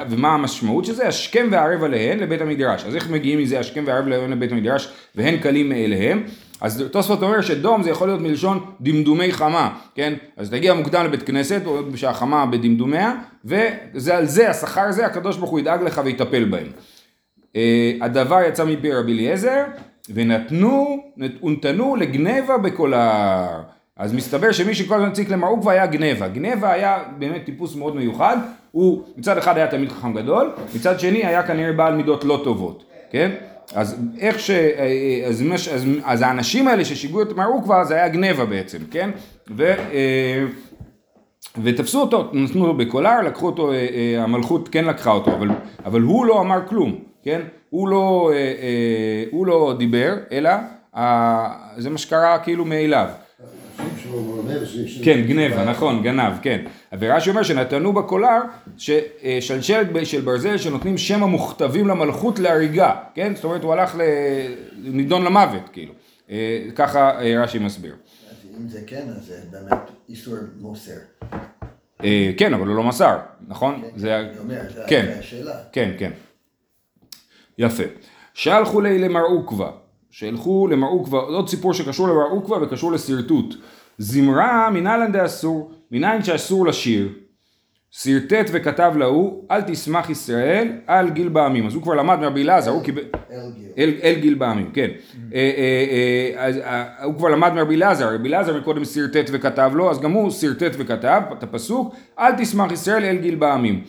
ומה 0.10 0.34
המשמעות 0.34 0.86
של 0.86 0.94
זה? 0.94 1.08
השכם 1.08 1.48
והערב 1.52 1.84
עליהן 1.84 2.20
לבית 2.20 2.42
המדרש. 2.42 2.86
אז 2.86 2.96
איך 2.96 3.10
מגיעים 3.10 3.40
מזה 3.40 3.60
השכם 3.60 3.84
והערב 3.88 4.06
עליהן 4.06 4.32
לבית 4.32 4.52
המדרש 4.52 4.94
והן 5.16 5.38
קלים 5.38 5.70
מאליהם? 5.70 6.24
אז 6.62 6.84
תוספות 6.92 7.24
אומר 7.24 7.42
שדום 7.42 7.84
זה 7.84 7.90
יכול 7.90 8.08
להיות 8.08 8.22
מלשון 8.22 8.66
דמדומי 8.82 9.32
חמה, 9.32 9.78
כן? 9.96 10.14
אז 10.38 10.50
תגיע 10.50 10.74
מוקדם 10.74 11.06
לבית 11.06 11.24
כנסת, 11.24 11.62
או 11.66 11.86
בשעה 11.92 12.14
חמה 12.14 12.46
בדמדומיה, 12.46 13.14
ועל 13.46 14.26
זה, 14.26 14.50
השכר 14.50 14.82
הזה, 14.82 15.06
הקדוש 15.06 15.38
ברוך 15.38 15.50
הוא 15.50 15.60
ידאג 15.60 15.84
לך 15.84 16.02
ויטפל 16.06 16.44
בהם. 16.44 16.68
אה, 17.56 17.94
הדבר 18.02 18.42
יצא 18.48 18.66
מפי 18.66 18.92
רבי 18.94 19.14
אליעזר, 19.14 19.64
ונתנו, 20.14 21.04
ונתנו 21.44 21.96
לגנבה 21.96 22.58
בכל 22.58 22.94
ההר. 22.94 23.62
אז 23.98 24.14
מסתבר 24.14 24.52
שמי 24.52 24.76
שכל 24.76 24.96
הזמן 24.96 25.10
הציק 25.10 25.30
למעוקווה 25.30 25.74
היה 25.74 25.86
גנבה. 25.86 26.28
גנבה 26.28 26.72
היה 26.72 26.98
באמת 27.20 27.46
טיפוס 27.46 27.76
מאוד 27.76 27.96
מיוחד, 27.96 28.38
הוא 28.72 29.04
מצד 29.18 29.38
אחד 29.38 29.58
היה 29.58 29.68
תלמיד 29.68 29.92
חכם 29.92 30.14
גדול, 30.14 30.52
מצד 30.76 31.00
שני 31.00 31.26
היה 31.26 31.44
כנראה 31.44 31.74
בעל 31.74 31.96
מידות 31.96 32.24
לא 32.24 32.42
טובות, 32.44 32.84
כן? 33.12 33.32
אז 33.76 34.02
איך 34.20 34.40
ש... 34.40 34.52
אז, 35.28 35.42
מש... 35.42 35.68
אז, 35.68 35.86
אז 36.04 36.22
האנשים 36.22 36.68
האלה 36.68 36.86
ששיגעו 36.86 37.22
את 37.22 37.32
מעוקווה 37.32 37.84
זה 37.86 37.96
היה 37.96 38.08
גנבה 38.08 38.46
בעצם, 38.46 38.78
כן? 38.92 39.10
ו... 39.58 39.74
אה, 39.94 40.46
ותפסו 41.64 42.02
אותו, 42.02 42.30
נתנו 42.34 42.68
לו 42.68 42.78
בקולר, 42.78 43.22
לקחו 43.22 43.46
אותו, 43.46 43.72
אה, 43.72 43.88
אה, 43.94 44.24
המלכות 44.24 44.70
כן 44.70 44.86
לקחה 44.86 45.12
אותו, 45.12 45.34
אבל, 45.34 45.48
אבל 45.86 46.02
הוא 46.02 46.26
לא 46.26 46.42
אמר 46.42 46.68
כלום, 46.68 46.96
כן? 47.24 47.42
הוא 47.70 47.88
לא, 47.88 48.32
הוא 49.32 49.48
לא 49.48 49.76
דיבר, 49.78 50.16
אלא 50.32 50.50
זה 51.78 51.90
מה 51.90 51.98
שקרה 51.98 52.40
כאילו 52.40 52.66
מאליו. 52.66 53.08
חושבים 53.78 53.98
שהוא 53.98 53.98
שהוא 53.98 53.98
אומר 53.98 53.98
ש... 53.98 54.01
כן, 55.04 55.22
גנבה, 55.28 55.66
נכון, 55.66 56.04
גנב, 56.04 56.34
כן. 56.42 56.66
ורש"י 57.00 57.30
אומר 57.30 57.44
שנתנו 57.44 57.94
בקולר 57.94 58.40
ששלשלת 58.78 59.88
של 60.04 60.22
ברזל 60.22 60.58
שנותנים 60.58 60.98
שם 60.98 61.24
המוכתבים 61.24 61.88
למלכות 61.88 62.40
להריגה, 62.40 62.96
כן? 63.16 63.36
זאת 63.36 63.44
אומרת 63.44 63.64
הוא 63.64 63.74
הלך, 63.74 63.96
ל... 63.96 64.02
נידון 64.84 65.24
למוות, 65.24 65.70
כאילו. 65.74 65.94
אה, 66.30 66.64
ככה 66.76 67.22
אה, 67.22 67.44
רש"י 67.44 67.60
מסביר. 67.60 67.96
אם 68.60 68.68
זה 68.68 68.82
כן, 68.88 69.08
אז 69.10 69.26
זה 69.26 69.42
באמת 69.52 69.80
איסור 70.10 70.36
מוסר. 70.60 70.92
אה, 72.04 72.32
כן, 72.38 72.54
אבל 72.54 72.68
הוא 72.68 72.76
לא 72.76 72.84
מסר, 72.84 73.18
נכון? 73.48 73.84
זה... 73.96 74.32
אומר, 74.40 74.62
זו 74.76 74.82
כן. 74.88 75.16
השאלה. 75.20 75.56
כן, 75.72 75.92
כן. 75.98 76.12
יפה. 77.58 77.84
שלחו 78.34 78.82
לי 78.82 79.00
למר 79.00 79.22
עוקווה. 79.22 79.72
שהלכו 80.12 80.68
למר 80.68 80.88
עוקווה, 80.88 81.20
עוד 81.20 81.50
סיפור 81.50 81.74
שקשור 81.74 82.08
למר 82.08 82.24
עוקווה 82.32 82.64
וקשור 82.64 82.92
לשרטוט. 82.92 83.56
זמרה 83.98 84.70
מנהלן 84.70 85.12
דאסור, 85.12 85.72
מניין 85.92 86.24
שאסור 86.24 86.68
לשיר. 86.68 87.10
שרטט 87.92 88.50
וכתב 88.52 88.94
להוא, 88.98 89.44
אל 89.52 89.62
תשמח 89.62 90.10
ישראל 90.10 90.72
על 90.88 91.10
גיל 91.10 91.30
בעמים. 91.30 91.68
אז 91.68 91.74
הוא 91.74 91.84
כבר 91.84 91.94
למד 91.94 92.20
מרבי 92.20 92.44
אלעזר, 92.44 92.72
הוא 92.72 92.84
קיבל... 92.84 93.02
אל 93.78 94.16
גיל. 94.20 94.34
בעמים, 94.34 94.72
כן. 94.74 94.90
אה, 95.34 95.52
אה, 95.58 96.32
אה, 96.38 96.62
אה, 96.64 97.04
הוא 97.04 97.16
כבר 97.16 97.30
למד 97.30 97.54
מרבי 97.54 97.76
אלעזר, 97.76 98.16
רבי 98.16 98.30
אלעזר 98.30 98.58
מקודם 98.58 98.86
שרטט 98.86 99.30
וכתב 99.32 99.72
לו, 99.76 99.92
אז 99.92 100.00
גם 100.00 100.12
הוא 100.12 100.32
שרטט 100.32 100.72
וכתב 100.78 101.22
את 101.38 101.44
הפסוק, 101.44 101.96
אל 102.20 102.32
תשמח 102.38 102.72
ישראל 102.72 103.06
אל 103.06 103.18
גיל 103.18 103.36
בעמים. 103.36 103.84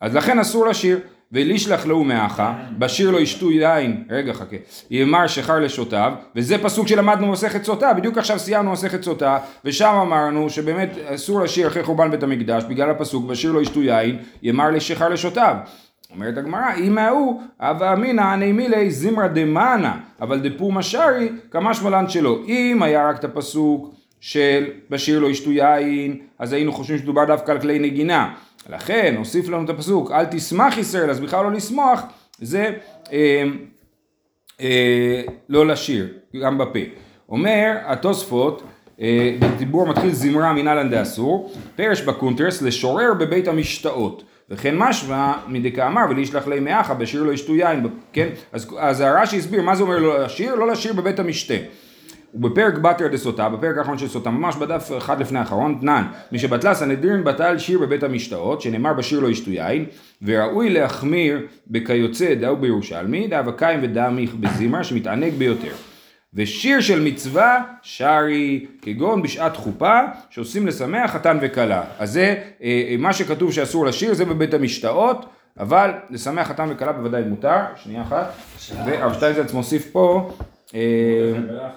אז 0.00 0.14
לכן 0.14 0.38
אסור 0.38 0.66
לשיר. 0.66 0.98
ולישלח 1.32 1.86
להו 1.86 2.04
מאחה, 2.04 2.54
בשיר 2.78 3.10
לא 3.10 3.18
ישתו 3.18 3.50
יין, 3.50 4.04
רגע 4.10 4.32
חכה, 4.32 4.56
יאמר 4.90 5.26
שחר 5.26 5.58
לשותיו, 5.58 6.12
וזה 6.36 6.58
פסוק 6.58 6.88
שלמדנו 6.88 7.26
במסכת 7.26 7.64
סוטה, 7.64 7.92
בדיוק 7.92 8.18
עכשיו 8.18 8.38
סיימנו 8.38 8.72
מסכת 8.72 9.02
סוטה, 9.02 9.38
ושם 9.64 9.94
אמרנו 10.02 10.50
שבאמת 10.50 10.90
אסור 11.04 11.40
לשיר 11.40 11.68
אחרי 11.68 11.82
חורבן 11.82 12.10
בית 12.10 12.22
המקדש, 12.22 12.64
בגלל 12.64 12.90
הפסוק, 12.90 13.26
בשיר 13.26 13.52
לא 13.52 13.60
ישתו 13.60 13.82
יין, 13.82 14.18
יאמר 14.42 14.70
לשחר 14.70 15.08
לשותיו. 15.08 15.56
אומרת 16.14 16.38
הגמרא, 16.38 16.74
אם 16.78 16.98
ההוא, 16.98 17.42
הווה 17.60 17.92
אמינא 17.92 18.20
עני 18.20 18.52
מילי 18.52 18.90
זמרא 18.90 19.26
דמאנה, 19.26 19.96
אבל 20.20 20.40
דפומה 20.40 20.82
שרי, 20.82 21.28
כמשמע 21.50 21.90
לן 21.90 22.08
שלא. 22.08 22.38
אם 22.46 22.82
היה 22.82 23.08
רק 23.08 23.18
את 23.18 23.24
הפסוק 23.24 23.94
של 24.20 24.64
בשיר 24.90 25.18
לא 25.18 25.26
ישתו 25.26 25.52
יין, 25.52 26.16
אז 26.38 26.52
היינו 26.52 26.72
חושבים 26.72 26.98
שדובר 26.98 27.24
דווקא 27.24 27.52
על 27.52 27.60
כלי 27.60 27.78
נגינה. 27.78 28.34
לכן 28.68 29.14
הוסיף 29.18 29.48
לנו 29.48 29.64
את 29.64 29.70
הפסוק, 29.70 30.10
אל 30.10 30.24
תשמח 30.24 30.78
ישראל, 30.78 31.10
אז 31.10 31.20
בכלל 31.20 31.44
לא 31.44 31.52
לשמוח, 31.52 32.02
זה 32.40 32.70
אה, 33.12 33.42
אה, 34.60 35.22
לא 35.48 35.66
לשיר, 35.66 36.08
גם 36.42 36.58
בפה. 36.58 36.78
אומר 37.28 37.76
התוספות, 37.84 38.62
אה, 39.00 39.36
בדיבור 39.40 39.86
מתחיל 39.86 40.12
זמרה 40.12 40.52
מנהלן 40.52 40.90
דאסור, 40.90 41.52
פרש 41.76 42.00
בקונטרס 42.00 42.62
לשורר 42.62 43.14
בבית 43.14 43.48
המשתאות. 43.48 44.24
וכן 44.50 44.78
משמע 44.78 45.32
מדכאמר 45.46 46.02
ולשלח 46.10 46.46
להם 46.46 46.64
מאחה 46.64 46.94
בשיר 46.94 47.22
לא 47.22 47.32
ישתו 47.32 47.56
יין, 47.56 47.86
כן? 48.12 48.28
אז, 48.52 48.74
אז 48.78 49.00
הרש"י 49.00 49.38
הסביר 49.38 49.62
מה 49.62 49.76
זה 49.76 49.82
אומר 49.82 49.98
לא 49.98 50.24
לשיר? 50.24 50.54
לא 50.54 50.68
לשיר 50.68 50.92
בבית 50.92 51.18
המשתה. 51.18 51.54
ובפרק 52.36 52.74
בתר 52.74 53.06
דסוטה, 53.06 53.48
בפרק 53.48 53.78
האחרון 53.78 53.98
של 53.98 54.08
סוטה, 54.08 54.30
ממש 54.30 54.56
בדף 54.56 54.90
אחד 54.98 55.20
לפני 55.20 55.38
האחרון, 55.38 55.78
תנן, 55.80 56.04
מי 56.32 56.38
שבטלה 56.38 56.74
סנהדרין 56.74 57.24
בטל 57.24 57.58
שיר 57.58 57.78
בבית 57.78 58.02
המשתאות, 58.02 58.60
שנאמר 58.60 58.92
בשיר 58.92 59.20
לא 59.20 59.28
ישתו 59.28 59.50
יין, 59.50 59.84
וראוי 60.22 60.70
להחמיר 60.70 61.46
בכיוצא 61.66 62.34
דאו 62.34 62.56
בירושלמי, 62.56 63.28
דאבקיים 63.28 63.80
ודמיך 63.82 64.34
בזימר, 64.34 64.82
שמתענג 64.82 65.32
ביותר. 65.32 65.72
ושיר 66.34 66.80
של 66.80 67.00
מצווה 67.00 67.62
שרי 67.82 68.66
כגון 68.82 69.22
בשעת 69.22 69.56
חופה 69.56 70.00
שעושים 70.30 70.66
לשמח 70.66 71.10
חתן 71.10 71.38
וכלה. 71.42 71.82
אז 71.98 72.12
זה 72.12 72.34
אה, 72.62 72.94
מה 72.98 73.12
שכתוב 73.12 73.52
שאסור 73.52 73.86
לשיר 73.86 74.14
זה 74.14 74.24
בבית 74.24 74.54
המשתאות 74.54 75.26
אבל 75.58 75.90
לשמח 76.10 76.48
חתן 76.48 76.68
וכלה 76.70 76.92
בוודאי 76.92 77.22
מותר. 77.22 77.58
שנייה 77.76 78.02
אחת. 78.02 78.32
והרב 78.86 79.14
שטיינזלץ 79.14 79.52
מוסיף 79.52 79.90
פה 79.92 80.30
אה, 80.74 80.80
אה, 80.80 81.68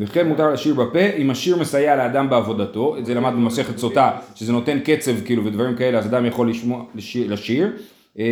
וכן 0.00 0.28
מותר 0.28 0.52
לשיר 0.52 0.74
בפה 0.74 1.06
אם 1.18 1.30
השיר 1.30 1.56
מסייע 1.56 1.96
לאדם 1.96 2.30
בעבודתו, 2.30 2.98
את 2.98 3.06
זה 3.06 3.14
למדנו 3.14 3.40
במסכת 3.40 3.78
סוטה, 3.78 4.10
שזה 4.34 4.52
נותן 4.52 4.78
קצב 4.84 5.24
כאילו 5.24 5.44
ודברים 5.44 5.76
כאלה, 5.76 5.98
אז 5.98 6.06
אדם 6.06 6.26
יכול 6.26 6.50
לשמוע, 6.50 6.84
לשיר. 7.16 7.72
אה, 8.18 8.24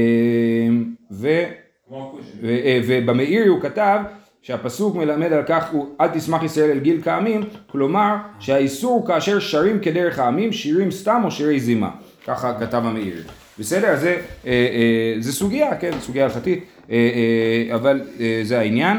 אה, 2.45 2.81
ובמאירי 2.87 3.49
הוא 3.49 3.61
כתב 3.61 3.99
שהפסוק 4.43 4.97
מלמד 4.97 5.33
על 5.33 5.43
כך 5.47 5.73
הוא 5.73 5.87
אל 6.01 6.09
תשמח 6.09 6.43
ישראל 6.43 6.71
אל 6.71 6.79
גיל 6.79 7.01
כעמים, 7.03 7.43
כלומר 7.67 8.15
שהאיסור 8.41 9.07
כאשר 9.07 9.41
שרים 9.41 9.81
כדרך 9.81 10.19
העמים, 10.19 10.53
שירים 10.53 10.91
סתם 10.91 11.23
או 11.25 11.31
שירי 11.31 11.61
זימה, 11.61 11.91
ככה 12.27 12.59
כתב 12.61 12.83
המאירי. 12.85 13.21
בסדר? 13.59 13.89
אז 13.89 14.01
זה, 14.01 14.17
אה, 14.47 14.51
אה, 14.51 15.15
זה 15.21 15.33
סוגיה, 15.33 15.77
כן, 15.77 15.91
סוגיה 16.01 16.25
הלכתית, 16.25 16.65
אה, 16.91 16.97
אה, 16.97 17.75
אבל 17.75 18.01
אה, 18.21 18.41
זה 18.43 18.59
העניין. 18.59 18.97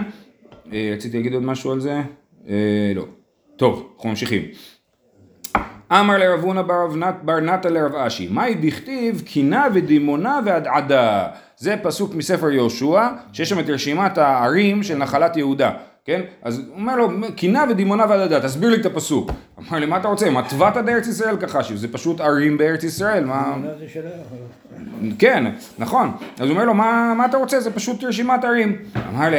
אה, 0.73 0.91
רציתי 0.95 1.17
להגיד 1.17 1.33
עוד 1.33 1.43
משהו 1.43 1.71
על 1.71 1.79
זה? 1.79 2.01
אה, 2.49 2.53
לא. 2.95 3.05
טוב, 3.55 3.91
אנחנו 3.95 4.09
ממשיכים. 4.09 4.41
אמר 5.91 6.17
לרב 6.17 6.39
הונא 6.43 6.61
בר 6.61 6.83
רב 6.85 6.95
נת- 6.95 7.21
בר 7.23 7.39
נתן 7.39 7.73
לרב 7.73 7.95
אשי, 7.95 8.27
מהי 8.31 8.55
דכתיב 8.55 9.21
קינה 9.25 9.67
ודימונה 9.73 10.39
ועדעדה. 10.45 11.27
זה 11.57 11.75
פסוק 11.83 12.15
מספר 12.15 12.51
יהושע, 12.51 13.01
שיש 13.33 13.49
שם 13.49 13.59
את 13.59 13.69
רשימת 13.69 14.17
הערים 14.17 14.83
של 14.83 14.95
נחלת 14.97 15.37
יהודה, 15.37 15.71
כן? 16.05 16.21
אז 16.41 16.59
הוא 16.59 16.75
אומר 16.75 16.95
לו, 16.95 17.09
קינה 17.35 17.65
ודימונה 17.69 18.05
ועדעדה, 18.09 18.39
תסביר 18.39 18.69
לי 18.69 18.81
את 18.81 18.85
הפסוק. 18.85 19.31
אמר 19.59 19.79
לי, 19.79 19.85
מה 19.85 19.97
אתה 19.97 20.07
רוצה? 20.07 20.29
מצוות 20.29 20.77
עד 20.77 20.89
ארץ 20.89 21.07
ישראל 21.07 21.37
כחשיב, 21.37 21.77
זה 21.77 21.87
פשוט 21.87 22.21
ערים 22.21 22.57
בארץ 22.57 22.83
ישראל, 22.83 23.25
מה... 23.25 23.55
שלך. 23.93 24.03
כן, 25.19 25.43
נכון. 25.79 26.11
אז 26.39 26.41
הוא 26.41 26.49
אומר 26.49 26.65
לו, 26.65 26.73
מה, 26.73 27.13
מה 27.17 27.25
אתה 27.25 27.37
רוצה? 27.37 27.59
זה 27.59 27.71
פשוט 27.71 28.03
רשימת 28.03 28.43
ערים. 28.43 28.77
אמר 29.09 29.29
לי, 29.29 29.37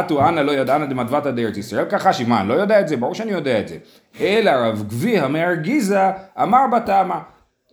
"אתו 0.00 0.28
אנא 0.28 0.40
לא 0.40 0.52
ידענה 0.52 0.86
דמדבתא 0.86 1.30
דארץ 1.30 1.56
ישראל, 1.56 1.84
ככה 1.90 2.12
שמה, 2.12 2.40
אני 2.40 2.48
לא 2.48 2.54
יודע 2.54 2.80
את 2.80 2.88
זה? 2.88 2.96
ברור 2.96 3.14
שאני 3.14 3.32
יודע 3.32 3.60
את 3.60 3.68
זה. 3.68 3.76
אלא 4.20 4.50
רב 4.50 4.82
גביע 4.88 5.28
מארגיזה 5.28 6.00
אמר 6.42 6.64
בתמה. 6.76 7.20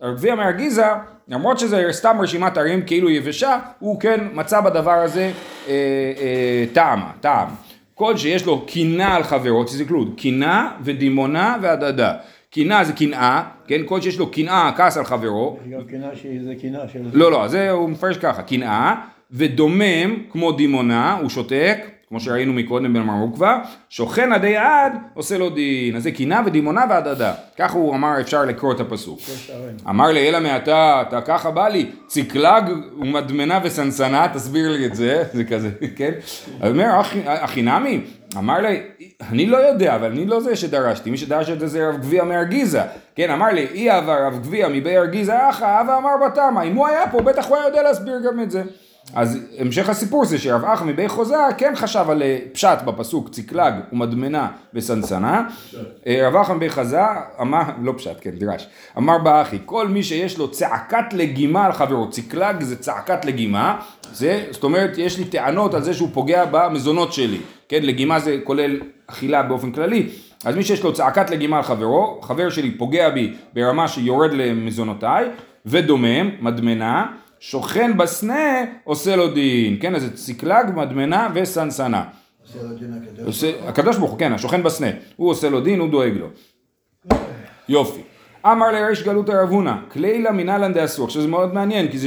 רב 0.02 0.16
גביע 0.16 0.34
מארגיזה, 0.34 0.86
למרות 1.28 1.58
שזה 1.58 1.86
סתם 1.90 2.16
רשימת 2.20 2.58
ערים 2.58 2.82
כאילו 2.86 3.10
יבשה, 3.10 3.58
הוא 3.78 4.00
כן 4.00 4.20
מצא 4.32 4.60
בדבר 4.60 4.90
הזה 4.90 5.30
אה, 5.68 5.72
אה, 6.18 6.64
טעם, 6.72 7.00
טעם. 7.20 7.65
כל 7.98 8.16
שיש 8.16 8.46
לו 8.46 8.66
קינה 8.66 9.14
על 9.14 9.22
חברו, 9.22 9.64
תסתכלו, 9.64 10.04
קינה 10.16 10.70
ודימונה 10.84 11.56
והדדה. 11.62 12.12
קינה 12.50 12.84
זה 12.84 12.92
קנאה, 12.92 13.42
כן? 13.66 13.80
כל 13.86 14.00
שיש 14.00 14.18
לו 14.18 14.30
קנאה, 14.30 14.70
כעס 14.76 14.96
על 14.96 15.04
חברו, 15.04 15.58
יש 15.66 15.72
גם 15.72 15.84
קינה 15.84 16.08
שזה 16.14 16.54
קינה 16.60 16.78
של... 16.92 16.98
לא, 17.12 17.30
לא, 17.30 17.48
זה 17.48 17.70
הוא 17.70 17.90
מפרש 17.90 18.16
ככה, 18.16 18.42
קנאה, 18.42 18.94
ודומם 19.30 20.16
כמו 20.30 20.52
דימונה, 20.52 21.18
הוא 21.20 21.30
שותק, 21.30 21.78
כמו 22.08 22.20
שראינו 22.20 22.52
מקודם 22.52 22.92
בן 22.94 23.00
מרוקווה, 23.02 23.58
שוכן 23.88 24.32
עדי 24.32 24.56
עד, 24.56 24.92
עושה 25.14 25.38
לו 25.38 25.50
דין. 25.50 25.96
אז 25.96 26.02
זה 26.02 26.10
קנאה 26.10 26.40
ודימונה 26.46 26.84
והדדה. 26.90 27.34
ככה 27.58 27.78
הוא 27.78 27.94
אמר, 27.94 28.20
אפשר 28.20 28.44
לקרוא 28.44 28.72
את 28.72 28.80
הפסוק. 28.80 29.18
אמר 29.88 30.06
לי, 30.06 30.28
אלא 30.28 30.40
מעתה, 30.40 31.02
אתה 31.08 31.20
ככה 31.20 31.50
בא 31.50 31.68
לי, 31.68 31.86
ציקלג 32.06 32.64
ומדמנה 33.00 33.60
וסנסנה, 33.64 34.26
תסביר 34.34 34.72
לי 34.72 34.86
את 34.86 34.94
זה, 34.94 35.22
זה 35.32 35.44
כזה, 35.44 35.70
כן? 35.96 36.10
אז 36.60 36.70
אומר, 36.72 37.00
"אחי- 37.00 37.20
אחינמי, 37.26 38.00
אמר 38.38 38.58
לי, 38.60 38.80
אני 39.30 39.46
לא 39.46 39.56
יודע, 39.56 39.94
אבל 39.96 40.10
אני 40.10 40.26
לא 40.26 40.40
זה 40.40 40.56
שדרשתי, 40.56 41.10
מי 41.10 41.16
שדרש 41.16 41.50
את 41.50 41.60
זה 41.60 41.66
זה 41.66 41.88
רב 41.88 41.96
גביע 41.96 42.24
מארגיזה, 42.24 42.82
כן, 43.16 43.30
אמר 43.30 43.46
לי, 43.46 43.66
אי 43.74 43.90
אהבה 43.90 44.26
רב 44.26 44.38
גביע 44.42 44.68
מבי 44.68 44.96
ארגיזה 44.96 45.48
אחא, 45.48 45.80
אבא 45.80 45.96
אמר 45.98 46.10
בתמה, 46.26 46.62
אם 46.62 46.74
הוא 46.74 46.86
היה 46.86 47.06
פה, 47.10 47.22
בטח 47.22 47.46
הוא 47.48 47.56
היה 47.56 47.66
יודע 47.66 47.82
להסביר 47.82 48.20
גם 48.26 48.40
את 48.40 48.50
זה. 48.50 48.62
אז 49.14 49.38
המשך 49.58 49.88
הסיפור 49.88 50.24
זה 50.24 50.38
שרב 50.38 50.64
אחא 50.64 50.84
מבי 50.84 51.08
חוזה 51.08 51.36
כן 51.58 51.72
חשב 51.76 52.04
על 52.08 52.22
אה, 52.22 52.38
פשט 52.52 52.78
בפסוק 52.84 53.28
ציקלג 53.28 53.74
ומדמנה 53.92 54.48
וסנסנה. 54.74 55.48
אה, 56.06 56.28
רב 56.28 56.36
אחא 56.36 56.52
מבי 56.52 56.70
חזה 56.70 57.00
אמר, 57.40 57.62
לא 57.82 57.92
פשט, 57.96 58.16
כן, 58.20 58.30
דרש. 58.30 58.66
אמר 58.98 59.18
באחי, 59.18 59.58
כל 59.64 59.88
מי 59.88 60.02
שיש 60.02 60.38
לו 60.38 60.50
צעקת 60.50 61.12
לגימה 61.12 61.66
על 61.66 61.72
חברו, 61.72 62.10
ציקלג 62.10 62.62
זה 62.62 62.76
צעקת 62.76 63.24
לגימה, 63.24 63.80
זה, 64.12 64.44
זאת 64.50 64.64
אומרת, 64.64 64.98
יש 64.98 65.18
לי 65.18 65.24
טענות 65.24 65.74
על 65.74 65.82
זה 65.82 65.94
שהוא 65.94 66.08
פוגע 66.12 66.44
במזונות 66.50 67.12
שלי. 67.12 67.38
כן, 67.68 67.82
לגימה 67.82 68.20
זה 68.20 68.38
כולל 68.44 68.80
אכילה 69.06 69.42
באופן 69.42 69.72
כללי. 69.72 70.08
אז 70.44 70.56
מי 70.56 70.62
שיש 70.62 70.82
לו 70.82 70.92
צעקת 70.92 71.30
לגימה 71.30 71.56
על 71.56 71.62
חברו, 71.62 72.20
חבר 72.22 72.50
שלי 72.50 72.70
פוגע 72.70 73.10
בי 73.10 73.34
ברמה 73.54 73.88
שיורד 73.88 74.32
למזונותיי, 74.32 75.24
ודומם, 75.66 76.30
מדמנה, 76.40 77.06
שוכן 77.40 77.96
בסנה, 77.96 78.64
עושה 78.84 79.16
לו 79.16 79.28
דין. 79.28 79.78
כן, 79.80 79.94
אז 79.94 80.02
זה 80.02 80.16
ציקלג, 80.16 80.70
מדמנה 80.74 81.28
וסנסנה. 81.34 82.04
עושה 82.42 82.58
לו 82.62 82.74
דין 82.74 82.92
הקדוש. 82.92 83.26
עושה, 83.26 83.52
הקדוש 83.68 83.96
ברוך 83.96 84.10
הוא, 84.10 84.18
כן, 84.18 84.32
השוכן 84.32 84.62
בסנה. 84.62 84.86
הוא 85.16 85.30
עושה 85.30 85.48
לו 85.48 85.60
דין, 85.60 85.80
הוא 85.80 85.90
דואג 85.90 86.12
לו. 86.16 86.28
יופי. 87.68 88.00
אמר 88.52 88.72
לריש 88.72 89.02
גלות 89.02 89.30
רב 89.30 89.48
הונא, 89.50 89.74
כלילה 89.92 90.32
מנהלן 90.32 90.72
דאסור. 90.72 91.06
עכשיו 91.06 91.22
זה 91.22 91.28
מאוד 91.28 91.54
מעניין, 91.54 91.88
כי 91.88 91.98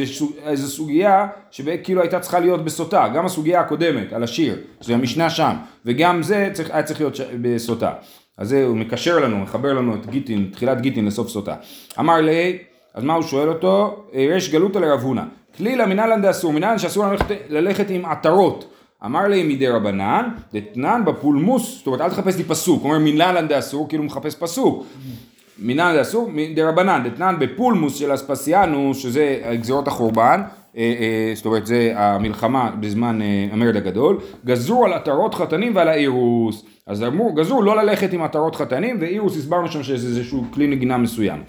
זו 0.53 0.67
סוגיה 0.67 1.27
שכאילו 1.51 2.01
הייתה 2.01 2.19
צריכה 2.19 2.39
להיות 2.39 2.65
בסוטה, 2.65 3.07
גם 3.15 3.25
הסוגיה 3.25 3.59
הקודמת 3.59 4.13
על 4.13 4.23
השיר, 4.23 4.57
שזה 4.81 4.93
המשנה 4.93 5.29
שם, 5.29 5.55
וגם 5.85 6.23
זה 6.23 6.49
צריך, 6.53 6.71
היה 6.71 6.83
צריך 6.83 6.99
להיות 6.99 7.15
ש... 7.15 7.21
בסוטה. 7.41 7.93
אז 8.37 8.49
זה 8.49 8.65
הוא 8.65 8.77
מקשר 8.77 9.19
לנו, 9.19 9.37
מחבר 9.37 9.73
לנו 9.73 9.95
את 9.95 10.05
גיטין, 10.05 10.49
תחילת 10.51 10.81
גיטין 10.81 11.05
לסוף 11.05 11.29
סוטה. 11.29 11.55
אמר 11.99 12.21
לי, 12.21 12.57
אז 12.93 13.03
מה 13.03 13.13
הוא 13.13 13.23
שואל 13.23 13.49
אותו? 13.49 14.03
ריש 14.13 14.51
גלותא 14.51 14.77
לרב 14.77 15.01
הונא, 15.01 15.23
כלילה 15.57 15.85
מנהלן 15.85 16.21
דאסור, 16.21 16.53
מנהלן 16.53 16.79
שאסור 16.79 17.05
ללכת, 17.05 17.35
ללכת 17.49 17.89
עם 17.89 18.05
עטרות. 18.05 18.65
אמר 19.05 19.27
לי 19.27 19.43
מדי 19.43 19.67
רבנן, 19.67 20.29
דתנן 20.53 21.01
בפולמוס, 21.05 21.77
זאת 21.77 21.87
אומרת 21.87 22.01
אל 22.01 22.09
תחפש 22.09 22.37
לי 22.37 22.43
פסוק, 22.43 22.83
הוא 22.83 22.91
אומר 22.91 23.05
מנהלן 23.05 23.47
דאסור, 23.47 23.89
כאילו 23.89 24.03
מחפש 24.03 24.35
פסוק. 24.35 24.85
מנהלן 25.59 25.97
דאסור, 25.97 26.29
דרבנן, 26.55 27.03
דתנן 27.05 27.35
בפולמוס 27.39 27.95
של 27.95 28.13
אספסיאנוס, 28.13 28.97
שזה 28.97 29.41
גזירות 29.53 29.87
החורבן, 29.87 30.41
אה, 30.77 30.93
אה, 30.99 31.31
זאת 31.35 31.45
אומרת 31.45 31.65
זה 31.65 31.91
המלחמה 31.95 32.71
בזמן 32.79 33.21
אה, 33.21 33.47
המרד 33.51 33.75
הגדול, 33.75 34.17
גזרו 34.45 34.85
על 34.85 34.93
עטרות 34.93 35.35
חתנים 35.35 35.75
ועל 35.75 35.87
האירוס. 35.87 36.65
אז 36.87 37.03
אמרו, 37.03 37.33
גזרו 37.33 37.61
לא 37.61 37.77
ללכת 37.77 38.13
עם 38.13 38.21
עטרות 38.21 38.55
חתנים, 38.55 38.97
ואירוס 38.99 39.37
הסברנו 39.37 39.71
שם 39.71 39.83
שזה 39.83 40.07
איזשהו 40.07 40.45
כלי 40.51 40.67
נגינה 40.67 40.97
מסוים. 40.97 41.39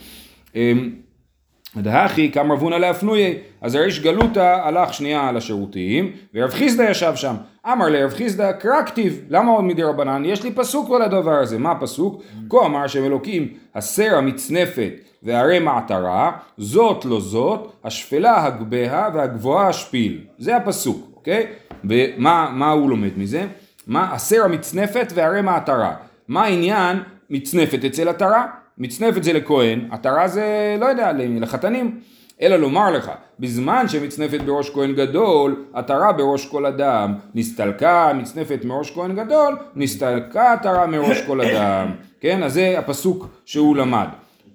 דהכי 1.77 2.29
קם 2.29 2.53
רב 2.53 2.61
הונא 2.61 2.75
להפנויה, 2.75 3.31
אז 3.61 3.75
הריש 3.75 4.01
גלותא 4.01 4.61
הלך 4.65 4.95
שנייה 4.95 5.33
לשירותים, 5.33 6.13
ורב 6.35 6.51
חיסדא 6.51 6.83
ישב 6.83 7.13
שם. 7.15 7.35
אמר 7.73 7.89
לרב 7.89 8.11
חיסדא 8.11 8.53
קרא 8.53 8.83
כתיב, 8.87 9.21
למה 9.29 9.53
עוד 9.53 9.65
מדי 9.65 9.83
רבנן? 9.83 10.23
יש 10.25 10.43
לי 10.43 10.53
פסוק 10.53 10.91
על 10.95 11.03
הדבר 11.03 11.39
הזה, 11.39 11.59
מה 11.59 11.71
הפסוק? 11.71 12.23
כה 12.51 12.67
אמר 12.67 12.87
שם 12.87 13.05
אלוקים, 13.05 13.49
הסר 13.75 14.17
המצנפת 14.17 14.93
והרי 15.23 15.59
מעטרה, 15.59 16.33
זאת 16.59 17.05
לא 17.05 17.21
זאת, 17.21 17.73
השפלה 17.85 18.45
הגבהה 18.45 19.09
והגבוהה 19.15 19.69
השפיל. 19.69 20.21
זה 20.39 20.57
הפסוק, 20.57 21.11
אוקיי? 21.17 21.47
ומה 21.85 22.71
הוא 22.71 22.91
לומד 22.91 23.11
מזה? 23.17 23.47
מה 23.87 24.13
הסר 24.13 24.45
המצנפת 24.45 25.13
והרי 25.15 25.43
מעטרה. 25.43 25.95
מה 26.29 26.45
העניין 26.45 26.97
מצנפת 27.31 27.85
אצל 27.85 28.09
עטרה? 28.09 28.47
מצנפת 28.81 29.23
זה 29.23 29.33
לכהן, 29.33 29.89
עטרה 29.91 30.29
זה, 30.29 30.77
לא 30.81 30.87
יודע, 30.87 31.13
לחתנים. 31.17 32.01
אלא 32.43 32.57
לומר 32.57 32.91
לך, 32.91 33.11
בזמן 33.41 33.89
שמצנפת 33.89 34.41
בראש 34.41 34.71
כהן 34.71 34.95
גדול, 34.95 35.65
עטרה 35.73 36.13
בראש 36.13 36.47
כל 36.47 36.67
אדם. 36.67 37.15
נסתלקה 37.35 38.13
מצנפת 38.15 38.65
מראש 38.65 38.91
כהן 38.91 39.17
גדול, 39.17 39.57
נסתלקה 39.77 40.53
עטרה 40.53 40.87
מראש 40.87 41.23
כל 41.27 41.41
אדם. 41.41 41.91
כן, 42.23 42.43
אז 42.43 42.55
זה 42.55 42.79
הפסוק 42.79 43.27
שהוא 43.45 43.77
למד. 43.77 44.07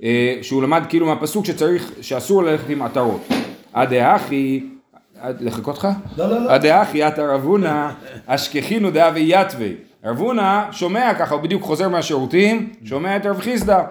אה, 0.03 0.37
שהוא 0.41 0.63
למד 0.63 0.83
כאילו 0.89 1.05
מהפסוק 1.05 1.45
שצריך, 1.45 1.91
שאסור 2.01 2.43
ללכת 2.43 2.69
עם 2.69 2.81
עטרות. 2.81 3.27
הדאחי, 3.73 4.63
לחכות 5.39 5.77
לך? 5.77 5.87
לא, 6.17 6.29
לא, 6.29 6.39
לא. 6.39 6.51
הדאחי 6.51 7.03
עטר 7.03 7.31
רבונה, 7.31 7.93
אשכחינו 8.25 8.91
דאה 8.91 9.11
ויתווה. 9.13 9.67
רבונה 10.05 10.67
שומע 10.71 11.13
ככה, 11.19 11.35
הוא 11.35 11.41
בדיוק 11.41 11.63
חוזר 11.63 11.89
מהשירותים, 11.89 12.73
שומע 12.83 13.15
את 13.15 13.25
רב 13.25 13.39
חיסדא. 13.39 13.83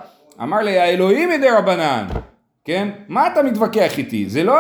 אמר 0.43 0.63
לי, 0.63 0.79
האלוהים 0.79 1.29
מדי 1.29 1.49
רבנן, 1.49 2.07
כן? 2.65 2.89
מה 3.09 3.27
אתה 3.27 3.43
מתווכח 3.43 3.99
איתי? 3.99 4.29
זה 4.29 4.45
לא, 4.45 4.59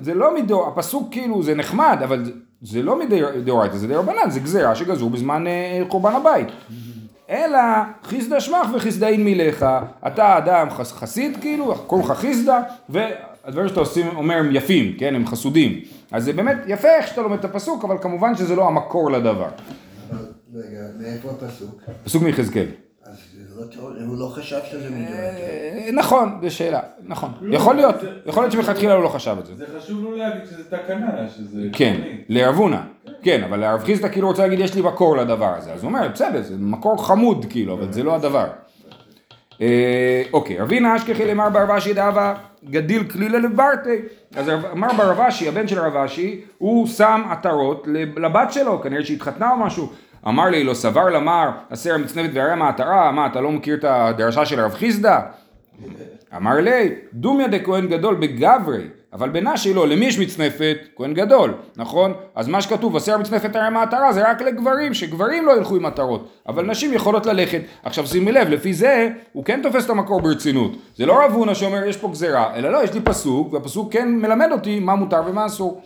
זה 0.00 0.14
לא 0.14 0.34
מדור, 0.34 0.68
הפסוק 0.68 1.08
כאילו 1.10 1.42
זה 1.42 1.54
נחמד, 1.54 1.98
אבל 2.04 2.24
זה, 2.24 2.32
זה 2.62 2.82
לא 2.82 2.98
מדאורייתא, 2.98 3.76
זה 3.76 3.88
דרבנן, 3.88 4.30
זה 4.30 4.40
גזירה 4.40 4.74
שגזרו 4.74 5.10
בזמן 5.10 5.46
אה, 5.46 5.82
קורבן 5.88 6.12
הבית. 6.12 6.48
אלא 7.30 7.58
חיסדא 8.02 8.40
שמח 8.40 8.66
וחיסדאין 8.74 9.24
מילך, 9.24 9.66
אתה 10.06 10.38
אדם 10.38 10.70
חס, 10.70 10.92
חסיד 10.92 11.38
כאילו, 11.40 11.74
קוראים 11.86 12.10
לך 12.10 12.16
חיסדא, 12.16 12.60
והדברים 12.88 13.68
שאתה 13.68 13.80
עושים 13.80 14.16
אומר 14.16 14.34
הם 14.34 14.56
יפים, 14.56 14.96
כן, 14.98 15.14
הם 15.14 15.26
חסודים. 15.26 15.80
אז 16.12 16.24
זה 16.24 16.32
באמת 16.32 16.56
יפה 16.66 16.88
איך 16.88 17.08
שאתה 17.08 17.22
לומד 17.22 17.38
את 17.38 17.44
הפסוק, 17.44 17.84
אבל 17.84 17.96
כמובן 18.02 18.36
שזה 18.36 18.56
לא 18.56 18.68
המקור 18.68 19.10
לדבר. 19.10 19.48
רגע, 20.54 20.80
מאיפה 21.00 21.30
הפסוק? 21.30 21.82
פסוק 22.04 22.22
מיחזקאל. 22.22 22.66
אז 23.04 23.16
זה 23.32 23.53
לא 23.53 23.53
טוב, 23.53 23.53
הוא 24.06 24.18
לא 24.18 24.26
חשב 24.34 24.58
שזה 24.70 24.90
מדויק. 24.90 25.10
אה, 25.10 25.88
נכון, 25.92 26.38
זו 26.42 26.54
שאלה, 26.54 26.80
נכון. 27.02 27.30
יכול 27.50 27.76
להיות, 27.76 27.94
יכול 28.26 28.42
להיות 28.42 28.52
שמלכתחילה 28.52 28.94
הוא 28.94 29.02
לא 29.02 29.08
חשב 29.08 29.36
את 29.40 29.46
זה. 29.46 29.54
זה 29.54 29.64
חשוב 29.78 30.02
לו 30.02 30.16
להגיד 30.16 30.44
שזה 30.50 30.64
תקנה, 30.64 31.28
שזה... 31.36 31.60
כן, 31.72 32.00
לרב 32.28 32.54
הונא, 32.54 32.80
כן, 33.22 33.44
אבל 33.44 33.60
לרב 33.60 33.84
חיסדא 33.84 34.08
כאילו 34.08 34.28
רוצה 34.28 34.42
להגיד 34.42 34.60
יש 34.60 34.74
לי 34.74 34.82
מקור 34.82 35.16
לדבר 35.16 35.54
הזה, 35.56 35.72
אז 35.72 35.82
הוא 35.82 35.88
אומר 35.88 36.08
בסדר, 36.08 36.42
זה 36.42 36.54
מקור 36.58 37.06
חמוד 37.06 37.46
כאילו, 37.50 37.74
אבל 37.74 37.92
זה 37.92 38.02
לא 38.02 38.14
הדבר. 38.14 38.46
אה, 39.60 40.22
אוקיי, 40.32 40.58
רבינה 40.58 40.96
אשכחי 40.96 41.24
למר 41.24 41.48
בר 41.48 41.78
אשי 41.78 41.94
דאבה 41.94 42.34
גדיל 42.70 43.04
כלילה 43.04 43.38
לברטי. 43.38 43.96
אז 44.36 44.50
מר 44.74 44.92
בר 44.96 45.28
אשי, 45.28 45.48
הבן 45.48 45.68
של 45.68 45.78
רב 45.78 45.96
אשי, 45.96 46.40
הוא 46.58 46.86
שם 46.86 47.22
עטרות 47.30 47.86
לבת 48.16 48.52
שלו, 48.52 48.80
כנראה 48.82 49.04
שהתחתנה 49.04 49.50
או 49.50 49.56
משהו. 49.56 49.92
אמר 50.28 50.44
לי, 50.44 50.64
לא 50.64 50.74
סבר 50.74 51.08
למר, 51.08 51.50
הסר 51.70 51.94
המצנבת 51.94 52.30
והרי 52.34 52.56
מעטרה, 52.56 53.12
מה, 53.12 53.26
אתה 53.26 53.40
לא 53.40 53.52
מכיר 53.52 53.74
את 53.74 53.84
הדרשה 53.84 54.46
של 54.46 54.60
הרב 54.60 54.74
חיסדא? 54.74 55.20
אמר 56.36 56.60
לי, 56.60 56.94
דומיה 57.12 57.48
דכהן 57.48 57.88
גדול 57.88 58.14
בגברי, 58.14 58.84
אבל 59.12 59.28
בנשי 59.28 59.74
לא, 59.74 59.88
למי 59.88 60.06
יש 60.06 60.18
מצנפת? 60.18 60.76
כהן 60.96 61.14
גדול, 61.14 61.54
נכון? 61.76 62.12
אז 62.34 62.48
מה 62.48 62.62
שכתוב, 62.62 62.96
הסר 62.96 63.18
מצנפת 63.18 63.56
הרי 63.56 63.70
מעטרה 63.70 64.12
זה 64.12 64.30
רק 64.30 64.42
לגברים, 64.42 64.94
שגברים 64.94 65.46
לא 65.46 65.56
ילכו 65.56 65.76
עם 65.76 65.82
מטרות, 65.82 66.28
אבל 66.48 66.66
נשים 66.66 66.92
יכולות 66.92 67.26
ללכת. 67.26 67.60
עכשיו 67.82 68.06
שימי 68.06 68.32
לב, 68.32 68.48
לפי 68.48 68.74
זה, 68.74 69.10
הוא 69.32 69.44
כן 69.44 69.60
תופס 69.62 69.84
את 69.84 69.90
המקור 69.90 70.20
ברצינות. 70.20 70.72
זה 70.96 71.06
לא 71.06 71.24
רב 71.24 71.32
הונא 71.32 71.54
שאומר 71.54 71.84
יש 71.84 71.96
פה 71.96 72.08
גזירה, 72.08 72.54
אלא 72.54 72.72
לא, 72.72 72.84
יש 72.84 72.94
לי 72.94 73.00
פסוק, 73.00 73.52
והפסוק 73.52 73.92
כן 73.92 74.08
מלמד 74.08 74.48
אותי 74.52 74.80
מה 74.80 74.94
מותר 74.94 75.22
ומה 75.26 75.46
אסור. 75.46 75.82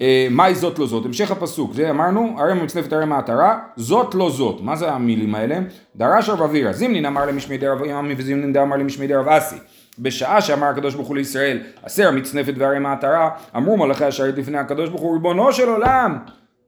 אה, 0.00 0.26
מהי 0.30 0.54
זאת 0.54 0.78
לא 0.78 0.86
זאת? 0.86 1.06
המשך 1.06 1.30
הפסוק, 1.30 1.74
זה 1.74 1.90
אמרנו, 1.90 2.36
הרי 2.38 2.54
מצנפת 2.54 2.92
הרי 2.92 3.06
מעטרה, 3.06 3.58
זאת 3.76 4.14
לא 4.14 4.30
זאת. 4.30 4.60
מה 4.60 4.76
זה 4.76 4.92
המילים 4.92 5.34
האלה? 5.34 5.58
דרש 5.96 6.28
רב 6.28 6.42
אבירה, 6.42 6.72
זימנין 6.72 7.06
אמר 7.06 7.26
למשמי 7.26 7.58
דרב 7.58 7.84
ימי 7.84 8.14
וזימנין 8.18 8.52
דאמר 8.52 8.76
למשמי 8.76 9.06
דרב 9.06 9.28
אסי. 9.28 9.56
בשעה 9.98 10.40
שאמר 10.40 10.66
הקדוש 10.66 10.94
ברוך 10.94 11.08
הוא 11.08 11.16
לישראל, 11.16 11.58
הסר 11.84 12.10
מצנפת 12.10 12.54
והרי 12.58 12.78
מעטרה, 12.78 13.30
אמרו 13.56 13.76
מלאכי 13.76 14.04
השרת 14.04 14.38
לפני 14.38 14.58
הקדוש 14.58 14.88
ברוך 14.88 15.02
הוא, 15.02 15.12
ריבונו 15.12 15.52
של 15.52 15.68
עולם, 15.68 16.18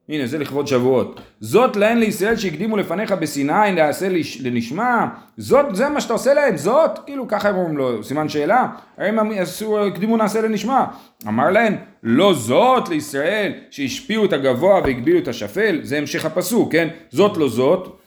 הנה 0.08 0.26
זה 0.26 0.38
לכבוד 0.38 0.66
שבועות. 0.66 1.20
זאת 1.40 1.76
להן 1.76 1.98
לישראל 1.98 2.36
שהקדימו 2.36 2.76
לפניך 2.76 3.12
בסיני 3.12 3.72
לעשה 3.76 4.08
לנשמע, 4.40 5.06
זאת, 5.36 5.66
זה 5.72 5.88
מה 5.88 6.00
שאתה 6.00 6.12
עושה 6.12 6.34
להם, 6.34 6.56
זאת, 6.56 6.98
כאילו 7.06 7.28
ככה 7.28 7.48
הם 7.48 7.56
אומרים 7.56 7.76
לו, 7.76 8.04
סימן 8.04 8.28
שאלה, 8.28 8.66
הם 8.98 9.30
עשו, 9.30 9.86
הקדימו 9.86 10.16
נעשה 10.16 10.40
לנשמע. 10.40 10.84
אמר 11.28 11.50
להן, 11.50 11.76
לא 12.02 12.34
זאת 12.34 12.88
לישראל 12.88 13.52
שהשפיעו 13.70 14.24
את 14.24 14.32
הגבוה 14.32 14.80
והגבילו 14.84 15.18
את 15.18 15.28
השפל, 15.28 15.80
זה 15.82 15.98
המשך 15.98 16.24
הפסוק, 16.24 16.72
כן? 16.72 16.88
זאת 17.10 17.36
לא 17.36 17.48
זאת, 17.48 17.98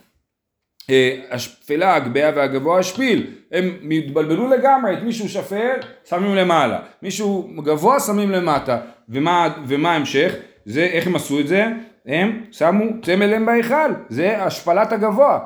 אה, 0.89 1.19
השפלה 1.31 1.95
הגביה 1.95 2.31
והגבוה 2.35 2.79
השפיל, 2.79 3.27
הם 3.51 3.89
התבלבלו 3.91 4.49
לגמרי, 4.49 4.93
את 4.93 5.03
מישהו 5.03 5.29
שפל 5.29 5.75
שמים 6.09 6.35
למעלה, 6.35 6.79
מישהו 7.01 7.51
גבוה 7.63 7.99
שמים 7.99 8.31
למטה, 8.31 8.77
ומה, 9.09 9.49
ומה 9.67 9.91
ההמשך? 9.91 10.33
זה, 10.65 10.83
איך 10.83 11.07
הם 11.07 11.15
עשו 11.15 11.39
את 11.39 11.47
זה? 11.47 11.65
הם 12.05 12.43
שמו 12.51 12.83
צמל 13.01 13.33
אם 13.33 13.45
בהיכל, 13.45 13.91
זה 14.09 14.43
השפלת 14.43 14.91
הגבוה. 14.91 15.39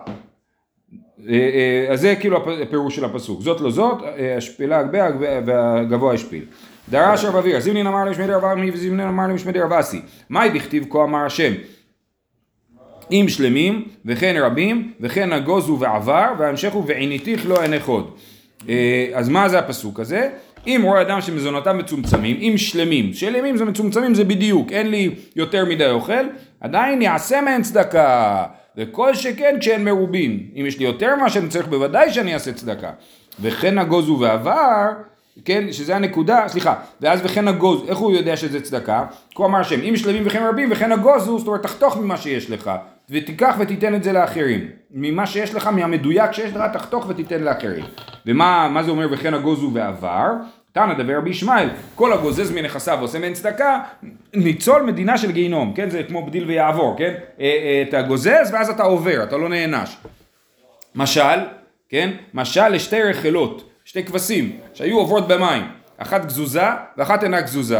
אה, 1.29 1.33
אה, 1.33 1.93
אז 1.93 2.01
זה 2.01 2.15
כאילו 2.19 2.61
הפירוש 2.61 2.95
של 2.95 3.05
הפסוק, 3.05 3.41
זאת 3.41 3.61
לא 3.61 3.71
זאת, 3.71 3.97
השפלה 4.37 4.79
הגביה 4.79 5.09
והגבוה 5.45 6.13
השפיל. 6.13 6.45
דרש 6.89 7.25
רב 7.25 7.35
אביר, 7.35 7.59
זימנין 7.59 7.87
אמר 7.87 8.05
למשמי 8.05 8.27
דרב 8.27 8.45
עמי 8.45 8.71
וזימנין 8.71 9.07
אמר 9.07 9.27
למשמי 9.27 9.51
דרב 9.51 9.73
אסי. 9.73 10.01
מהי 10.29 10.49
בכתיב 10.49 10.85
כה 10.89 11.03
אמר 11.03 11.25
השם? 11.25 11.53
אם 13.11 13.25
שלמים 13.27 13.87
וכן 14.05 14.35
רבים 14.39 14.93
וכן 15.01 15.33
נגוזו 15.33 15.79
ועבר 15.79 16.33
וההמשך 16.37 16.73
הוא 16.73 16.83
ועיניתיך 16.87 17.45
לא 17.47 17.61
עיני. 17.61 17.77
אה, 18.69 19.09
אז 19.13 19.29
מה 19.29 19.49
זה 19.49 19.59
הפסוק 19.59 19.99
הזה? 19.99 20.29
אם 20.67 20.81
רואה 20.83 21.01
אדם 21.01 21.21
שמזונותיו 21.21 21.73
מצומצמים, 21.73 22.37
אם 22.37 22.53
שלמים, 22.57 23.13
שלמים 23.13 23.57
זה 23.57 23.65
מצומצמים 23.65 24.13
זה 24.13 24.23
בדיוק, 24.23 24.71
אין 24.71 24.89
לי 24.89 25.15
יותר 25.35 25.65
מדי 25.65 25.89
אוכל, 25.89 26.25
עדיין 26.61 27.01
יעשה 27.01 27.41
מהן 27.41 27.61
צדקה, 27.61 28.43
וכל 28.77 29.15
שכן 29.15 29.55
כשהן 29.59 29.83
מרובין, 29.83 30.39
אם 30.55 30.65
יש 30.65 30.79
לי 30.79 30.85
יותר 30.85 31.15
ממה 31.15 31.29
שאני 31.29 31.47
צריך 31.47 31.67
בוודאי 31.67 32.13
שאני 32.13 32.33
אעשה 32.33 32.53
צדקה, 32.53 32.91
וכן 33.39 33.79
נגוזו 33.79 34.19
ועבר, 34.19 34.91
כן, 35.45 35.71
שזה 35.71 35.95
הנקודה, 35.95 36.47
סליחה, 36.47 36.75
ואז 37.01 37.21
וכן 37.23 37.47
הגוז, 37.47 37.83
איך 37.87 37.97
הוא 37.97 38.11
יודע 38.11 38.37
שזה 38.37 38.61
צדקה? 38.61 39.05
כה 39.35 39.45
אמר 39.45 39.59
השם, 39.59 39.81
אם 39.81 39.95
שלמים 39.95 40.23
וכן 40.25 40.43
רבים 40.43 40.69
וכן 40.71 40.91
הגוזו, 40.91 41.39
זאת 41.39 41.47
אומרת 41.47 41.63
תחתוך 41.63 41.97
ממה 41.97 42.17
שיש 42.17 42.49
לך, 42.49 42.71
ותיקח 43.09 43.55
ותיתן 43.59 43.95
את 43.95 44.03
זה 44.03 44.13
לאחרים. 44.13 44.67
ממה 44.91 45.27
שיש 45.27 45.55
לך, 45.55 45.67
מהמדויק 45.67 46.31
שיש 46.31 46.53
לך, 46.53 46.63
תחתוך 46.73 47.05
ותיתן 47.09 47.43
לאחרים. 47.43 47.85
ומה 48.25 48.83
זה 48.85 48.91
אומר 48.91 49.07
וכן 49.11 49.33
הגוזו 49.33 49.71
ועבר? 49.73 50.31
תנא 50.71 50.93
דבר 50.93 51.17
רבי 51.17 51.29
ישמעאל, 51.29 51.69
כל 51.95 52.13
הגוזז 52.13 52.51
מנכסיו 52.51 52.97
ועושה 52.99 53.19
מהן 53.19 53.33
צדקה, 53.33 53.79
ניצול 54.33 54.81
מדינה 54.81 55.17
של 55.17 55.31
גיהינום, 55.31 55.73
כן? 55.75 55.89
זה 55.89 56.03
כמו 56.03 56.25
בדיל 56.25 56.45
ויעבור, 56.45 56.95
כן? 56.97 57.13
אה, 57.39 57.45
אה, 57.45 57.83
אתה 57.89 58.01
גוזז 58.01 58.49
ואז 58.53 58.69
אתה 58.69 58.83
עובר, 58.83 59.23
אתה 59.23 59.37
לא 59.37 59.49
נענש. 59.49 59.97
משל, 60.95 61.39
כן? 61.89 62.11
משל 62.33 62.69
לשתי 62.69 63.03
רחלות. 63.03 63.74
שתי 63.85 64.03
כבשים 64.03 64.51
שהיו 64.73 64.97
עוברות 64.97 65.27
במים, 65.27 65.63
אחת 65.97 66.25
גזוזה 66.25 66.61
ואחת 66.97 67.23
אינה 67.23 67.41
גזוזה. 67.41 67.79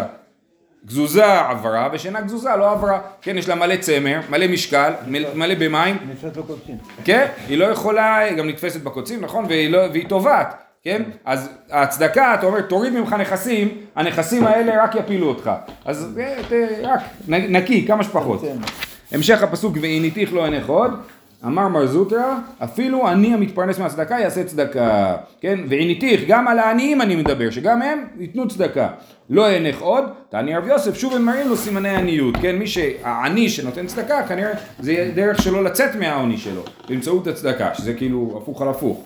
גזוזה 0.85 1.39
עברה 1.39 1.89
ושאינה 1.93 2.21
גזוזה 2.21 2.49
לא 2.59 2.71
עברה. 2.71 2.99
כן, 3.21 3.37
יש 3.37 3.49
לה 3.49 3.55
מלא 3.55 3.75
צמר, 3.75 4.19
מלא 4.29 4.47
משקל, 4.47 4.93
מלא, 5.07 5.55
במים. 5.59 5.97
נתפס 6.09 6.37
בקודשים. 6.37 6.77
כן, 7.03 7.25
היא 7.47 7.57
לא 7.57 7.65
יכולה, 7.65 8.17
היא 8.17 8.37
גם 8.37 8.49
נתפסת 8.49 8.81
בקוצים, 8.81 9.21
נכון? 9.21 9.45
והיא, 9.45 9.69
לא, 9.69 9.77
והיא 9.91 10.09
טובעת, 10.09 10.53
כן? 10.83 11.03
אז 11.25 11.49
הצדקה, 11.71 12.33
אתה 12.33 12.45
אומר, 12.45 12.61
תוריד 12.61 12.93
ממך 12.93 13.13
נכסים, 13.13 13.69
הנכסים 13.95 14.47
האלה 14.47 14.83
רק 14.83 14.95
יפילו 14.95 15.27
אותך. 15.27 15.51
אז 15.85 16.17
אה, 16.19 16.35
ת- 16.49 16.53
רק 16.83 16.99
נקי, 17.27 17.87
כמה 17.87 18.03
שפחות. 18.03 18.41
המשך 19.11 19.43
הפסוק, 19.43 19.77
ועיניתיך 19.81 20.33
לא 20.33 20.45
עינך 20.45 20.67
עוד. 20.69 20.91
אמר 21.45 21.67
מר 21.67 21.85
זוטרא, 21.85 22.37
אפילו 22.63 23.09
אני 23.09 23.33
המתפרנס 23.33 23.79
מהצדקה 23.79 24.15
יעשה 24.19 24.43
צדקה, 24.43 25.15
כן? 25.41 25.59
ועיניתיך, 25.69 26.21
גם 26.27 26.47
על 26.47 26.59
העניים 26.59 27.01
אני 27.01 27.15
מדבר, 27.15 27.49
שגם 27.49 27.81
הם 27.81 28.05
ייתנו 28.19 28.47
צדקה. 28.47 28.89
לא 29.29 29.49
אענך 29.49 29.81
עוד, 29.81 30.03
תעני 30.29 30.55
רב 30.55 30.67
יוסף, 30.67 30.97
שוב 30.97 31.15
הם 31.15 31.25
מראים 31.25 31.47
לו 31.47 31.57
סימני 31.57 31.89
עניות, 31.89 32.35
כן? 32.41 32.55
מי 32.55 32.67
שהעני 32.67 33.49
שנותן 33.49 33.87
צדקה, 33.87 34.27
כנראה 34.27 34.51
זה 34.79 35.11
דרך 35.15 35.41
שלו 35.41 35.63
לצאת 35.63 35.95
מהעוני 35.95 36.37
שלו, 36.37 36.61
באמצעות 36.89 37.27
הצדקה, 37.27 37.73
שזה 37.73 37.93
כאילו 37.93 38.39
הפוך 38.41 38.61
על 38.61 38.67
הפוך. 38.67 39.05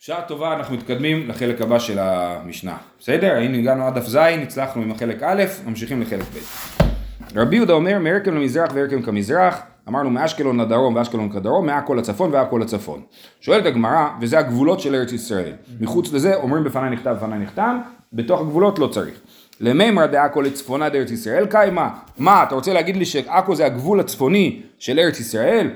בשעה 0.00 0.22
טובה 0.22 0.54
אנחנו 0.54 0.76
מתקדמים 0.76 1.28
לחלק 1.28 1.60
הבא 1.60 1.78
של 1.78 1.98
המשנה. 1.98 2.76
בסדר? 3.00 3.36
הנה 3.36 3.58
הגענו 3.58 3.86
עד 3.86 3.94
דף 3.94 4.06
ז', 4.06 4.16
הצלחנו 4.16 4.82
עם 4.82 4.90
החלק 4.90 5.22
א', 5.22 5.44
ממשיכים 5.66 6.02
לחלק 6.02 6.22
ב'. 6.22 7.38
רבי 7.38 7.56
יהודה 7.56 7.72
אומר, 7.72 7.98
מרקם 7.98 8.34
למזרח 8.34 8.70
וערקם 8.74 9.02
כמזרח, 9.02 9.60
אמרנו 9.90 10.10
מאשקלון 10.10 10.60
לדרום 10.60 10.96
ואשקלון 10.96 11.30
כדרום, 11.30 11.66
מעכו 11.66 11.94
לצפון 11.94 12.30
ועכו 12.32 12.58
לצפון. 12.58 13.00
שואלת 13.40 13.66
הגמרא, 13.66 14.08
וזה 14.20 14.38
הגבולות 14.38 14.80
של 14.80 14.94
ארץ 14.94 15.12
ישראל. 15.12 15.52
מחוץ 15.80 16.12
לזה 16.12 16.34
אומרים 16.34 16.64
בפניי 16.64 16.90
נכתב 16.90 17.10
בפניי 17.10 17.38
נחתם, 17.38 17.78
בתוך 18.12 18.40
הגבולות 18.40 18.78
לא 18.78 18.86
צריך. 18.86 19.20
למימר 19.60 20.06
דעכו 20.06 20.42
לצפונה 20.42 20.88
דארץ 20.88 21.10
ישראל 21.10 21.46
קיימה. 21.46 21.90
מה, 22.18 22.42
אתה 22.42 22.54
רוצה 22.54 22.72
להגיד 22.72 22.96
לי 22.96 23.04
שעכו 23.04 23.54
זה 23.54 23.66
הגבול 23.66 24.00
הצפוני 24.00 24.62
של 24.78 24.98
ארץ 24.98 25.20
ישראל? 25.20 25.70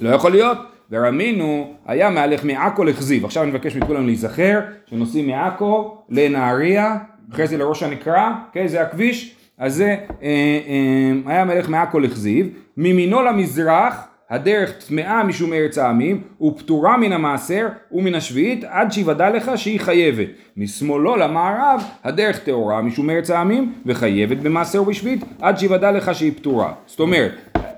לא 0.00 0.08
יכול 0.08 0.30
להיות. 0.30 0.58
ורמינו 0.90 1.74
היה 1.86 2.10
מהלך 2.10 2.44
מעכו 2.44 2.84
לכזיב. 2.84 3.24
עכשיו 3.24 3.42
אני 3.42 3.50
מבקש 3.50 3.76
מכולם 3.76 4.06
להיזכר 4.06 4.60
שנוסעים 4.86 5.26
מעכו 5.26 5.98
לנהריה, 6.08 6.96
אחרי 7.32 7.46
זה 7.46 7.56
לראש 7.56 7.82
הנקרה, 7.82 8.34
אוקיי? 8.46 8.68
זה 8.68 8.82
הכביש. 8.82 9.37
אז 9.58 9.74
זה 9.74 9.84
אה, 9.84 9.96
אה, 10.22 11.32
היה 11.32 11.44
מלך 11.44 11.68
מעכו 11.68 12.00
לכזיב, 12.00 12.48
מימינו 12.76 13.22
למזרח 13.22 14.08
הדרך 14.30 14.72
טמאה 14.88 15.24
משום 15.24 15.52
ארץ 15.52 15.78
העמים, 15.78 16.20
ופטורה 16.40 16.96
מן 16.96 17.12
המעשר 17.12 17.68
ומן 17.92 18.14
השביעית, 18.14 18.64
עד 18.68 18.92
שיוודע 18.92 19.30
לך 19.30 19.50
שהיא 19.56 19.80
חייבת. 19.80 20.26
משמאלו 20.56 21.16
למערב, 21.16 21.82
הדרך 22.04 22.38
טהורה 22.38 22.82
משום 22.82 23.10
ארץ 23.10 23.30
העמים, 23.30 23.72
וחייבת 23.86 24.36
במעשר 24.36 24.82
ובשביעית, 24.82 25.24
עד 25.40 25.58
שיוודע 25.58 25.92
לך 25.92 26.14
שהיא 26.14 26.32
פטורה. 26.36 26.72
זאת 26.86 27.00
אומרת, 27.00 27.32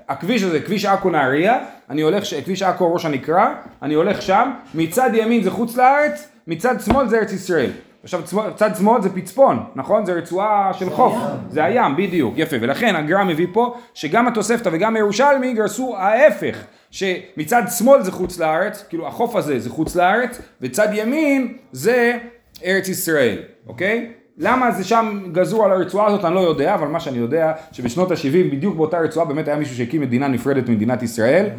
הכביש 0.09 0.43
הזה, 0.43 0.59
כביש 0.59 0.85
עכו 0.85 1.09
נהריה, 1.09 1.59
אני 1.89 2.01
הולך, 2.01 2.25
ש- 2.25 2.33
כביש 2.33 2.61
עכו 2.61 2.93
ראש 2.93 3.05
הנקרה, 3.05 3.53
אני 3.81 3.93
הולך 3.93 4.21
שם, 4.21 4.51
מצד 4.75 5.09
ימין 5.13 5.43
זה 5.43 5.51
חוץ 5.51 5.77
לארץ, 5.77 6.29
מצד 6.47 6.81
שמאל 6.81 7.07
זה 7.07 7.17
ארץ 7.17 7.33
ישראל. 7.33 7.69
עכשיו 8.03 8.21
צד 8.55 8.75
שמאל 8.75 9.01
זה 9.01 9.09
פצפון, 9.09 9.63
נכון? 9.75 10.05
זה 10.05 10.13
רצועה 10.13 10.71
של 10.73 10.89
חוף, 10.89 11.15
זה 11.49 11.63
הים, 11.63 11.95
בדיוק, 11.97 12.33
יפה, 12.37 12.55
ולכן 12.61 12.95
הגר"א 12.95 13.23
מביא 13.23 13.47
פה 13.53 13.75
שגם 13.93 14.27
התוספתא 14.27 14.69
וגם 14.73 14.95
הירושלמי 14.95 15.53
גרסו 15.53 15.97
ההפך, 15.97 16.57
שמצד 16.91 17.63
שמאל 17.77 18.01
זה 18.01 18.11
חוץ 18.11 18.39
לארץ, 18.39 18.85
כאילו 18.89 19.07
החוף 19.07 19.35
הזה 19.35 19.59
זה 19.59 19.69
חוץ 19.69 19.95
לארץ, 19.95 20.41
וצד 20.61 20.87
ימין 20.93 21.57
זה 21.71 22.17
ארץ 22.65 22.87
ישראל, 22.87 23.37
אוקיי? 23.67 24.11
למה 24.37 24.71
זה 24.71 24.83
שם 24.83 25.23
גזור 25.31 25.65
על 25.65 25.71
הרצועה 25.71 26.07
הזאת 26.07 26.25
אני 26.25 26.35
לא 26.35 26.39
יודע, 26.39 26.73
אבל 26.73 26.87
מה 26.87 26.99
שאני 26.99 27.17
יודע 27.17 27.51
שבשנות 27.71 28.11
ה-70 28.11 28.51
בדיוק 28.51 28.75
באותה 28.75 28.99
רצועה 28.99 29.25
באמת 29.25 29.47
היה 29.47 29.57
מישהו 29.57 29.75
שהקים 29.75 30.01
מדינה 30.01 30.27
נפרדת 30.27 30.69
ממדינת 30.69 31.03
ישראל. 31.03 31.49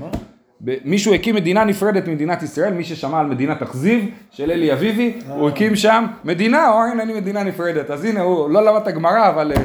מישהו 0.84 1.14
הקים 1.14 1.34
מדינה 1.34 1.64
נפרדת 1.64 2.08
ממדינת 2.08 2.42
ישראל, 2.42 2.72
מי 2.72 2.84
ששמע 2.84 3.20
על 3.20 3.26
מדינת 3.26 3.62
אכזיב 3.62 4.00
של 4.30 4.50
אלי 4.50 4.72
אביבי, 4.72 5.12
הוא 5.28 5.48
הקים 5.48 5.76
שם 5.76 6.04
מדינה, 6.24 6.70
או 6.72 6.82
הנה 6.82 7.02
אני 7.02 7.12
מדינה 7.12 7.42
נפרדת, 7.42 7.90
אז 7.90 8.04
הנה 8.04 8.20
הוא 8.20 8.50
לא 8.50 8.64
למד 8.64 8.80
את 8.82 8.86
הגמרא, 8.86 9.28
אבל 9.28 9.52
אה, 9.52 9.62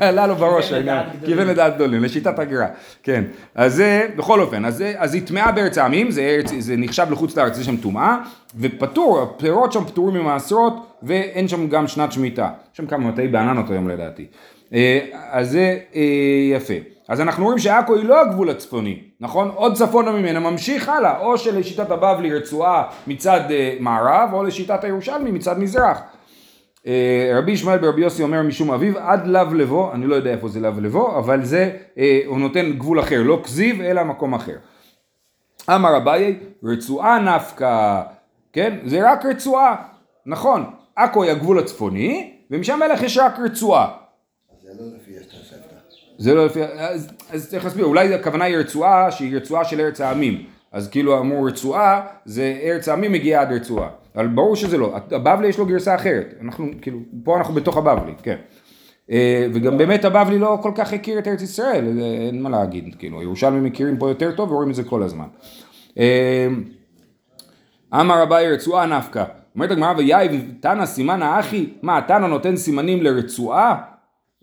עלה 0.08 0.26
לו 0.26 0.34
בראש 0.34 0.72
העניין, 0.72 1.02
כיוון 1.24 1.46
לדעת 1.46 1.74
גדולים, 1.74 2.04
לשיטת 2.04 2.38
הגר"א, 2.38 2.66
כן, 3.02 3.24
אז 3.54 3.74
זה, 3.74 4.06
בכל 4.16 4.40
אופן, 4.40 4.64
אז 4.64 4.76
זה- 4.76 4.94
היא 5.12 5.22
טמאה 5.26 5.52
בארץ 5.52 5.78
העמים, 5.78 6.10
זה 6.10 6.22
זה 6.58 6.74
נחשב 6.76 7.06
לחוץ 7.10 7.36
לארץ, 7.36 7.58
יש 7.58 7.66
שם 7.66 7.76
טומאה, 7.76 8.16
ופטור, 8.60 9.22
הפירות 9.22 9.72
שם 9.72 9.84
פטורים 9.84 10.14
ממעשרות, 10.16 10.72
ואין 11.02 11.48
שם 11.48 11.68
גם 11.68 11.86
שנת 11.88 12.12
שמיטה, 12.12 12.48
יש 12.72 12.76
שם 12.76 12.86
כמה 12.86 13.08
מטעי 13.08 13.28
בעננות 13.28 13.70
היום 13.70 13.88
לדעתי, 13.88 14.26
אה, 14.74 14.98
אז 15.30 15.50
זה 15.50 15.78
אה, 15.94 16.02
יפה. 16.52 16.95
אז 17.08 17.20
אנחנו 17.20 17.44
רואים 17.44 17.58
שעכו 17.58 17.94
היא 17.94 18.04
לא 18.04 18.20
הגבול 18.20 18.50
הצפוני, 18.50 19.02
נכון? 19.20 19.50
עוד 19.54 19.74
צפונה 19.74 20.12
ממנה 20.12 20.40
ממשיך 20.40 20.88
הלאה, 20.88 21.18
או 21.18 21.38
שלשיטת 21.38 21.90
הבבלי 21.90 22.34
רצועה 22.34 22.82
מצד 23.06 23.40
אה, 23.50 23.76
מערב, 23.80 24.30
או 24.32 24.42
לשיטת 24.42 24.84
הירושלמי 24.84 25.30
מצד 25.30 25.58
מזרח. 25.58 26.00
אה, 26.86 27.32
רבי 27.38 27.52
ישמעאל 27.52 27.78
ברבי 27.78 28.02
יוסי 28.02 28.22
אומר 28.22 28.42
משום 28.42 28.70
אביו 28.70 28.98
עד 28.98 29.26
לאו 29.26 29.54
לבו, 29.54 29.92
אני 29.92 30.06
לא 30.06 30.14
יודע 30.14 30.30
איפה 30.30 30.48
זה 30.48 30.60
לאו 30.60 30.80
לבו, 30.80 31.18
אבל 31.18 31.44
זה, 31.44 31.70
אה, 31.98 32.20
הוא 32.26 32.38
נותן 32.38 32.72
גבול 32.72 33.00
אחר, 33.00 33.22
לא 33.22 33.40
כזיב 33.44 33.80
אלא 33.80 34.04
מקום 34.04 34.34
אחר. 34.34 34.56
אמר 35.74 35.96
אביי, 35.96 36.38
רצועה 36.64 37.18
נפקא, 37.18 38.02
כן? 38.52 38.78
זה 38.84 39.12
רק 39.12 39.26
רצועה, 39.26 39.76
נכון, 40.26 40.64
עכו 40.96 41.22
היא 41.22 41.32
הגבול 41.32 41.58
הצפוני, 41.58 42.32
ומשם 42.50 42.78
מלך 42.78 43.02
יש 43.02 43.18
רק 43.18 43.38
רצועה. 43.38 43.88
זה 44.62 44.70
לא 44.80 44.96
לפי 44.96 45.18
התוספתא. 45.18 45.76
זה 46.18 46.34
לא 46.34 46.46
לפי, 46.46 46.62
אז, 46.62 47.08
אז 47.30 47.50
צריך 47.50 47.64
להסביר, 47.64 47.84
אולי 47.84 48.14
הכוונה 48.14 48.44
היא 48.44 48.56
רצועה 48.56 49.10
שהיא 49.10 49.36
רצועה 49.36 49.64
של 49.64 49.80
ארץ 49.80 50.00
העמים, 50.00 50.42
אז 50.72 50.88
כאילו 50.88 51.18
אמרו 51.18 51.44
רצועה, 51.44 52.06
זה 52.24 52.58
ארץ 52.62 52.88
העמים 52.88 53.12
מגיעה 53.12 53.42
עד 53.42 53.52
רצועה, 53.52 53.88
אבל 54.14 54.26
ברור 54.26 54.56
שזה 54.56 54.78
לא, 54.78 54.96
הבבלי 55.10 55.48
יש 55.48 55.58
לו 55.58 55.66
גרסה 55.66 55.94
אחרת, 55.94 56.34
אנחנו 56.42 56.66
כאילו, 56.80 56.98
פה 57.24 57.36
אנחנו 57.36 57.54
בתוך 57.54 57.76
הבבלי, 57.76 58.12
כן. 58.22 58.36
אה, 59.10 59.46
וגם 59.54 59.78
באמת 59.78 60.04
הבבלי 60.04 60.38
לא 60.38 60.58
כל 60.62 60.72
כך 60.74 60.92
הכיר 60.92 61.18
את 61.18 61.28
ארץ 61.28 61.42
ישראל, 61.42 61.98
אה, 62.00 62.26
אין 62.26 62.42
מה 62.42 62.50
להגיד, 62.50 62.94
כאילו, 62.98 63.22
ירושלמים 63.22 63.64
מכירים 63.64 63.96
פה 63.96 64.08
יותר 64.08 64.32
טוב 64.36 64.52
ורואים 64.52 64.70
את 64.70 64.74
זה 64.74 64.84
כל 64.84 65.02
הזמן. 65.02 65.26
אה, 65.98 66.48
אמר 67.94 68.22
אביי 68.22 68.52
רצועה 68.52 68.86
נפקא. 68.86 69.24
אומרת 69.54 69.70
הגמרא 69.70 69.94
ויהי 69.96 70.28
תנא 70.60 70.86
סימן 70.86 71.22
האחי, 71.22 71.66
מה 71.82 72.00
תנא 72.08 72.26
נותן 72.26 72.56
סימנים 72.56 73.02
לרצועה? 73.02 73.82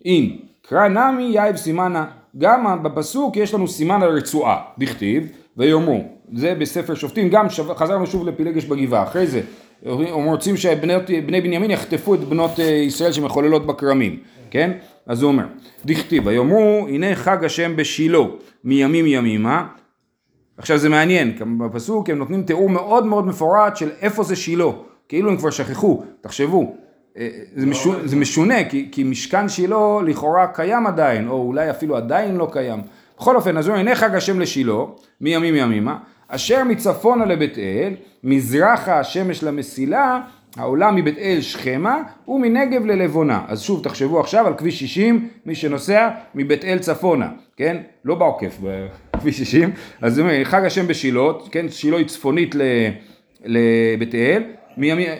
אין. 0.05 0.52
קרא 0.69 0.87
נמי 0.87 1.23
יהיב 1.23 1.55
סימנה. 1.55 2.05
גם 2.37 2.83
בפסוק 2.83 3.37
יש 3.37 3.53
לנו 3.53 3.67
סימן 3.67 4.03
על 4.03 4.09
רצועה, 4.17 4.61
דכתיב, 4.77 5.27
ויאמרו. 5.57 6.03
זה 6.33 6.55
בספר 6.55 6.95
שופטים, 6.95 7.29
גם 7.29 7.49
שו- 7.49 7.75
חזרנו 7.75 8.07
שוב 8.07 8.27
לפילגש 8.27 8.65
בגבעה. 8.65 9.03
אחרי 9.03 9.27
זה, 9.27 9.41
הם 9.85 10.25
רוצים 10.25 10.57
שבני 10.57 10.93
בני 11.25 11.41
בנימין 11.41 11.71
יחטפו 11.71 12.15
את 12.15 12.19
בנות 12.19 12.59
אה, 12.59 12.65
ישראל 12.65 13.11
שמחוללות 13.11 13.65
בכרמים, 13.65 14.19
כן? 14.51 14.71
אז 15.07 15.21
הוא 15.21 15.31
אומר, 15.31 15.43
דכתיב, 15.85 16.27
ויאמרו 16.27 16.85
הנה 16.89 17.15
חג 17.15 17.45
השם 17.45 17.75
בשילה 17.75 18.19
מימים 18.63 19.05
ימימה 19.07 19.67
עכשיו 20.57 20.77
זה 20.77 20.89
מעניין, 20.89 21.37
בפסוק 21.57 22.09
הם 22.09 22.17
נותנים 22.17 22.43
תיאור 22.43 22.69
מאוד 22.69 23.05
מאוד 23.05 23.27
מפורט 23.27 23.75
של 23.77 23.89
איפה 24.01 24.23
זה 24.23 24.35
שילה, 24.35 24.65
כאילו 25.09 25.29
הם 25.29 25.37
כבר 25.37 25.49
שכחו, 25.49 26.03
תחשבו, 26.21 26.75
זה 27.55 27.65
משונה, 27.65 27.97
זה 28.07 28.15
משונה 28.15 28.63
כי, 28.63 28.87
כי 28.91 29.03
משכן 29.03 29.49
שילה 29.49 29.77
לכאורה 30.05 30.47
קיים 30.47 30.87
עדיין, 30.87 31.27
או 31.27 31.41
אולי 31.41 31.69
אפילו 31.69 31.95
עדיין 31.95 32.35
לא 32.35 32.47
קיים. 32.51 32.79
בכל 33.17 33.35
אופן, 33.35 33.57
אז 33.57 33.67
הוא 33.67 33.75
הנה 33.75 33.95
חג 33.95 34.15
השם 34.15 34.39
לשילה, 34.39 34.73
מימים 35.21 35.55
ימימה, 35.55 35.97
אשר 36.27 36.63
מצפונה 36.63 37.25
לבית 37.25 37.57
אל, 37.57 37.93
מזרחה 38.23 38.99
השמש 38.99 39.43
למסילה, 39.43 40.19
העולה 40.57 40.91
מבית 40.91 41.17
אל 41.17 41.37
שכמה, 41.41 41.97
ומנגב 42.27 42.85
ללבונה. 42.85 43.41
אז 43.47 43.61
שוב, 43.61 43.83
תחשבו 43.83 44.19
עכשיו 44.19 44.47
על 44.47 44.53
כביש 44.53 44.79
60, 44.79 45.27
מי 45.45 45.55
שנוסע 45.55 46.09
מבית 46.35 46.65
אל 46.65 46.79
צפונה, 46.79 47.27
כן? 47.57 47.77
לא 48.05 48.15
בעוקף, 48.15 48.57
בכביש 49.13 49.37
60. 49.37 49.71
אז 50.01 50.21
חג 50.43 50.65
השם 50.65 50.87
בשילה, 50.87 51.21
כן? 51.51 51.69
שילה 51.69 51.97
היא 51.97 52.05
צפונית 52.07 52.55
ל- 52.55 52.61
לבית 53.45 54.15
אל, 54.15 54.43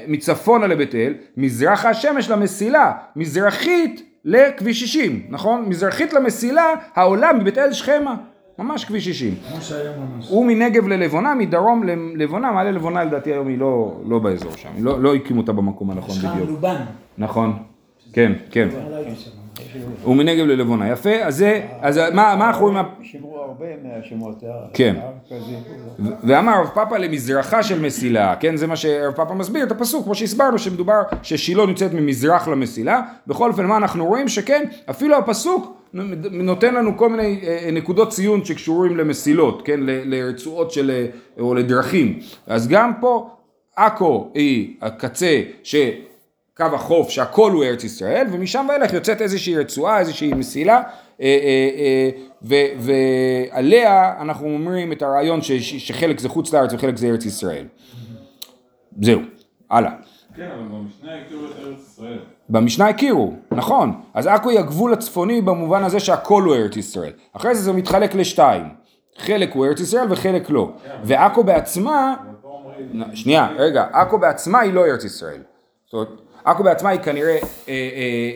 מצפונה 0.07 0.67
לבית 0.67 0.95
אל, 0.95 1.13
מזרחה 1.37 1.89
השמש 1.89 2.29
למסילה, 2.29 2.91
מזרחית 3.15 4.09
לכביש 4.25 4.79
60, 4.79 5.25
נכון? 5.29 5.65
מזרחית 5.69 6.13
למסילה, 6.13 6.63
העולה 6.95 7.33
מבית 7.33 7.57
אל 7.57 7.73
שכמה. 7.73 8.15
ממש 8.59 8.85
כביש 8.85 9.05
60. 9.05 9.35
כמו 9.49 9.61
שהיום 9.61 9.95
ממש. 10.15 10.31
ומנגב 10.31 10.87
ללבונה, 10.87 11.35
מדרום 11.35 11.83
ללבונה, 11.83 12.51
מעלה 12.51 12.71
לבונה 12.71 13.03
לדעתי 13.03 13.31
היום 13.33 13.47
היא 13.47 13.57
לא, 13.57 14.01
לא 14.05 14.19
באזור 14.19 14.51
שם, 14.55 14.69
לא, 14.79 15.01
לא 15.01 15.15
הקימו 15.15 15.41
אותה 15.41 15.51
במקום 15.51 15.91
הנכון 15.91 16.15
בדיוק. 16.15 16.49
לובן. 16.49 16.75
נכון, 17.17 17.53
כן, 18.13 18.31
כן. 18.51 18.67
ומנגב 20.07 20.45
ללבונה, 20.45 20.89
יפה, 20.89 21.15
אז 21.23 21.35
זה, 21.37 21.61
אז 21.81 21.97
מה 21.97 22.35
מה 22.35 22.47
אנחנו 22.47 22.65
רואים, 22.65 22.77
שמרו 23.01 23.37
הרבה 23.39 23.65
מהשמות. 23.83 24.43
אה, 24.43 24.49
כן. 24.73 24.95
ו- 25.99 26.09
ואמר 26.23 26.61
רב 26.61 26.67
פאפא 26.73 26.95
למזרחה 26.95 27.63
של 27.63 27.81
מסילה, 27.81 28.35
כן, 28.35 28.55
זה 28.55 28.67
מה 28.67 28.75
שרב 28.75 29.13
פאפא 29.13 29.33
מסביר 29.33 29.63
את 29.63 29.71
הפסוק, 29.71 30.03
כמו 30.03 30.15
שהסברנו, 30.15 30.59
שמדובר 30.59 31.01
ששילה 31.23 31.65
נמצאת 31.65 31.93
ממזרח 31.93 32.47
למסילה, 32.47 33.01
בכל 33.27 33.49
אופן 33.51 33.65
מה 33.65 33.77
אנחנו 33.77 34.05
רואים? 34.05 34.27
שכן, 34.27 34.63
אפילו 34.89 35.17
הפסוק 35.17 35.77
נותן 36.31 36.73
לנו 36.73 36.97
כל 36.97 37.09
מיני 37.09 37.39
אה, 37.43 37.69
נקודות 37.71 38.09
ציון 38.09 38.45
שקשורים 38.45 38.97
למסילות, 38.97 39.61
כן, 39.65 39.79
לרצועות 39.83 40.71
של, 40.71 40.91
אה, 40.91 41.05
או 41.39 41.53
לדרכים, 41.55 42.19
אז 42.47 42.67
גם 42.67 42.91
פה 42.99 43.29
עכו 43.75 44.31
היא 44.33 44.75
הקצה 44.81 45.41
ש... 45.63 45.75
קו 46.57 46.65
החוף 46.73 47.09
שהכל 47.09 47.51
הוא 47.51 47.63
ארץ 47.63 47.83
ישראל 47.83 48.27
ומשם 48.31 48.65
ואילך 48.69 48.93
יוצאת 48.93 49.21
איזושהי 49.21 49.57
רצועה, 49.57 49.99
איזושהי 49.99 50.33
מסילה 50.33 50.75
אה, 50.75 50.83
אה, 51.21 51.69
אה, 51.77 52.09
ו- 52.41 52.89
ועליה 53.51 54.21
אנחנו 54.21 54.47
אומרים 54.47 54.91
את 54.91 55.01
הרעיון 55.01 55.41
ש- 55.41 55.51
ש- 55.51 55.87
שחלק 55.87 56.19
זה 56.19 56.29
חוץ 56.29 56.53
לארץ 56.53 56.73
וחלק 56.73 56.97
זה 56.97 57.07
ארץ 57.07 57.25
ישראל. 57.25 57.65
זהו, 59.01 59.19
הלאה. 59.69 59.91
כן, 60.35 60.49
אבל 60.55 60.63
במשנה 60.63 61.11
הכירו 61.25 61.45
את 61.45 61.51
ארץ 61.59 61.79
ישראל. 61.79 62.19
במשנה 62.49 62.87
הכירו, 62.87 63.33
נכון, 63.51 64.01
אז 64.13 64.27
עכו 64.27 64.49
היא 64.49 64.59
הגבול 64.59 64.93
הצפוני 64.93 65.41
במובן 65.41 65.83
הזה 65.83 65.99
שהכל 65.99 66.43
הוא 66.43 66.55
ארץ 66.55 66.77
ישראל. 66.77 67.11
אחרי 67.33 67.55
זה 67.55 67.61
זה 67.61 67.73
מתחלק 67.73 68.15
לשתיים, 68.15 68.63
חלק 69.17 69.53
הוא 69.53 69.65
ארץ 69.65 69.79
ישראל 69.79 70.11
וחלק 70.11 70.49
לא. 70.49 70.71
ועכו 71.03 71.43
בעצמה, 71.43 72.15
שנייה, 73.13 73.49
רגע, 73.57 73.85
עכו 73.91 74.17
בעצמה 74.17 74.59
היא 74.59 74.73
לא 74.73 74.85
ארץ 74.85 75.03
ישראל. 75.03 75.41
זאת 75.85 75.93
אומרת, 75.93 76.22
עכו 76.43 76.63
בעצמה 76.63 76.89
היא 76.89 76.99
כנראה 76.99 77.31
אה, 77.31 77.39
אה, 77.67 77.73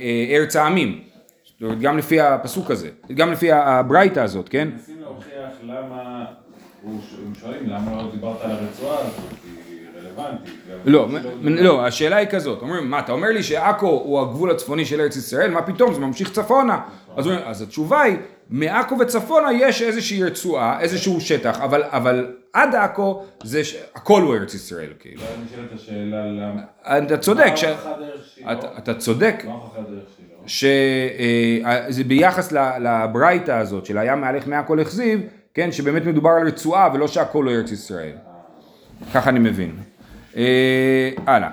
אה, 0.01 0.37
ארץ 0.37 0.55
העמים. 0.55 0.99
גם 1.81 1.97
לפי 1.97 2.21
הפסוק 2.21 2.71
הזה, 2.71 2.89
גם 3.15 3.31
לפי 3.31 3.51
הברייתא 3.51 4.19
הזאת, 4.19 4.49
כן? 4.49 4.67
מנסים 4.73 5.01
להוכיח 5.01 5.49
למה... 5.63 6.25
הם 6.83 7.35
שואלים 7.41 7.69
למה 7.69 7.91
לא 7.97 8.11
דיברת 8.11 8.41
על 8.41 8.51
הרצועה 8.51 8.99
הזאת, 8.99 9.31
היא 9.43 9.77
רלוונטית. 9.97 10.53
לא, 10.85 11.07
לא, 11.41 11.85
השאלה 11.85 12.15
היא 12.15 12.27
כזאת, 12.27 12.61
אומרים, 12.61 12.89
מה, 12.89 12.99
אתה 12.99 13.11
אומר 13.11 13.27
לי 13.27 13.43
שעכו 13.43 13.87
הוא 13.87 14.21
הגבול 14.21 14.51
הצפוני 14.51 14.85
של 14.85 15.01
ארץ 15.01 15.15
ישראל, 15.15 15.51
מה 15.51 15.61
פתאום, 15.61 15.93
זה 15.93 15.99
ממשיך 15.99 16.31
צפונה. 16.31 16.79
אז, 17.45 17.61
התשובה 17.61 18.01
היא, 18.01 18.17
מעכו 18.49 18.99
וצפונה 18.99 19.53
יש 19.53 19.81
איזושהי 19.81 20.23
רצועה, 20.23 20.79
איזשהו 20.79 21.21
שטח, 21.21 21.59
אבל, 21.59 21.83
אבל 21.83 22.33
עד 22.57 22.75
עכו 22.75 23.23
זה, 23.43 23.63
ש- 23.63 23.75
הכל 23.95 24.21
הוא 24.21 24.35
ארץ 24.35 24.53
ישראל, 24.53 24.89
כאילו. 24.99 25.21
ואז 25.21 25.29
נשאלת 25.45 25.73
השאלה 25.73 26.25
למה... 26.25 26.61
אתה 27.07 27.17
צודק, 27.17 27.51
ש... 27.55 27.63
אתה, 28.51 28.67
אתה 28.77 28.93
צודק, 28.93 29.35
מה 29.45 29.53
הוכחה 29.53 29.79
דרך 29.81 30.03
שילה? 30.17 30.77
שזה 31.87 32.03
ביחס 32.03 32.51
ל- 32.51 32.77
לברייתא 32.87 33.51
הזאת 33.51 33.85
של 33.85 33.97
הים 33.97 34.21
מהלך 34.21 34.47
מעכו 34.47 34.75
לכזיב, 34.75 35.19
כן, 35.53 35.71
שבאמת 35.71 36.05
מדובר 36.05 36.29
על 36.29 36.47
רצועה 36.47 36.89
ולא 36.93 37.07
שהכל 37.07 37.45
הוא 37.45 37.53
ארץ 37.53 37.71
ישראל. 37.71 38.15
ככה 39.13 39.29
אני 39.29 39.39
מבין. 39.39 39.75
אה, 40.37 41.09
הלאה. 41.27 41.49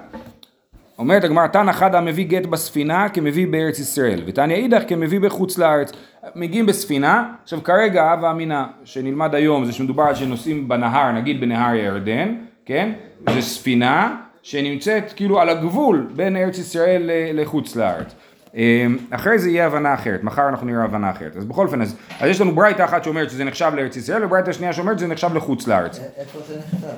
אומרת 0.99 1.25
הגמרא, 1.25 1.47
תנא 1.47 1.73
חדא 1.73 2.01
מביא 2.01 2.27
גט 2.27 2.47
בספינה 2.47 3.09
כמביא 3.09 3.47
בארץ 3.47 3.79
ישראל, 3.79 4.23
ותניא 4.27 4.57
אידך 4.57 4.83
כמביא 4.89 5.21
בחוץ 5.21 5.59
לארץ. 5.59 5.93
מגיעים 6.35 6.67
בספינה, 6.67 7.33
עכשיו 7.43 7.63
כרגע 7.63 8.13
הווה 8.13 8.31
אמינא 8.31 8.63
שנלמד 8.85 9.35
היום 9.35 9.65
זה 9.65 9.73
שמדובר 9.73 10.03
על 10.03 10.15
שנוסעים 10.15 10.69
בנהר, 10.69 11.13
נגיד 11.13 11.41
בנהר 11.41 11.71
הירדן, 11.71 12.35
כן? 12.67 12.93
זה 13.35 13.43
ספינה 13.43 14.17
שנמצאת 14.43 15.13
כאילו 15.17 15.41
על 15.41 15.49
הגבול 15.49 16.07
בין 16.17 16.37
ארץ 16.37 16.59
ישראל 16.59 17.11
לחוץ 17.35 17.77
לארץ. 17.77 18.15
אה, 18.57 18.87
אחרי 19.11 19.39
זה 19.39 19.51
יהיה 19.51 19.67
הבנה 19.67 19.95
אחרת, 19.95 20.23
מחר 20.23 20.49
אנחנו 20.49 20.67
נראה 20.67 20.85
הבנה 20.85 21.11
אחרת. 21.11 21.37
אז 21.37 21.45
בכל 21.45 21.67
אופן, 21.67 21.83
אז, 21.83 21.97
אז 22.21 22.31
יש 22.31 22.41
לנו 22.41 22.55
ברייתא 22.55 22.85
אחת 22.85 23.05
שאומרת 23.05 23.31
שזה 23.31 23.45
נחשב 23.45 23.73
לארץ 23.77 23.97
ישראל, 23.97 24.25
וברייתא 24.25 24.53
שנייה 24.53 24.73
שאומרת 24.73 24.99
שזה 24.99 25.09
נחשב 25.09 25.35
לחוץ 25.35 25.67
לארץ. 25.67 26.01
איפה 26.17 26.39
זה 26.49 26.59
נכתב? 26.59 26.97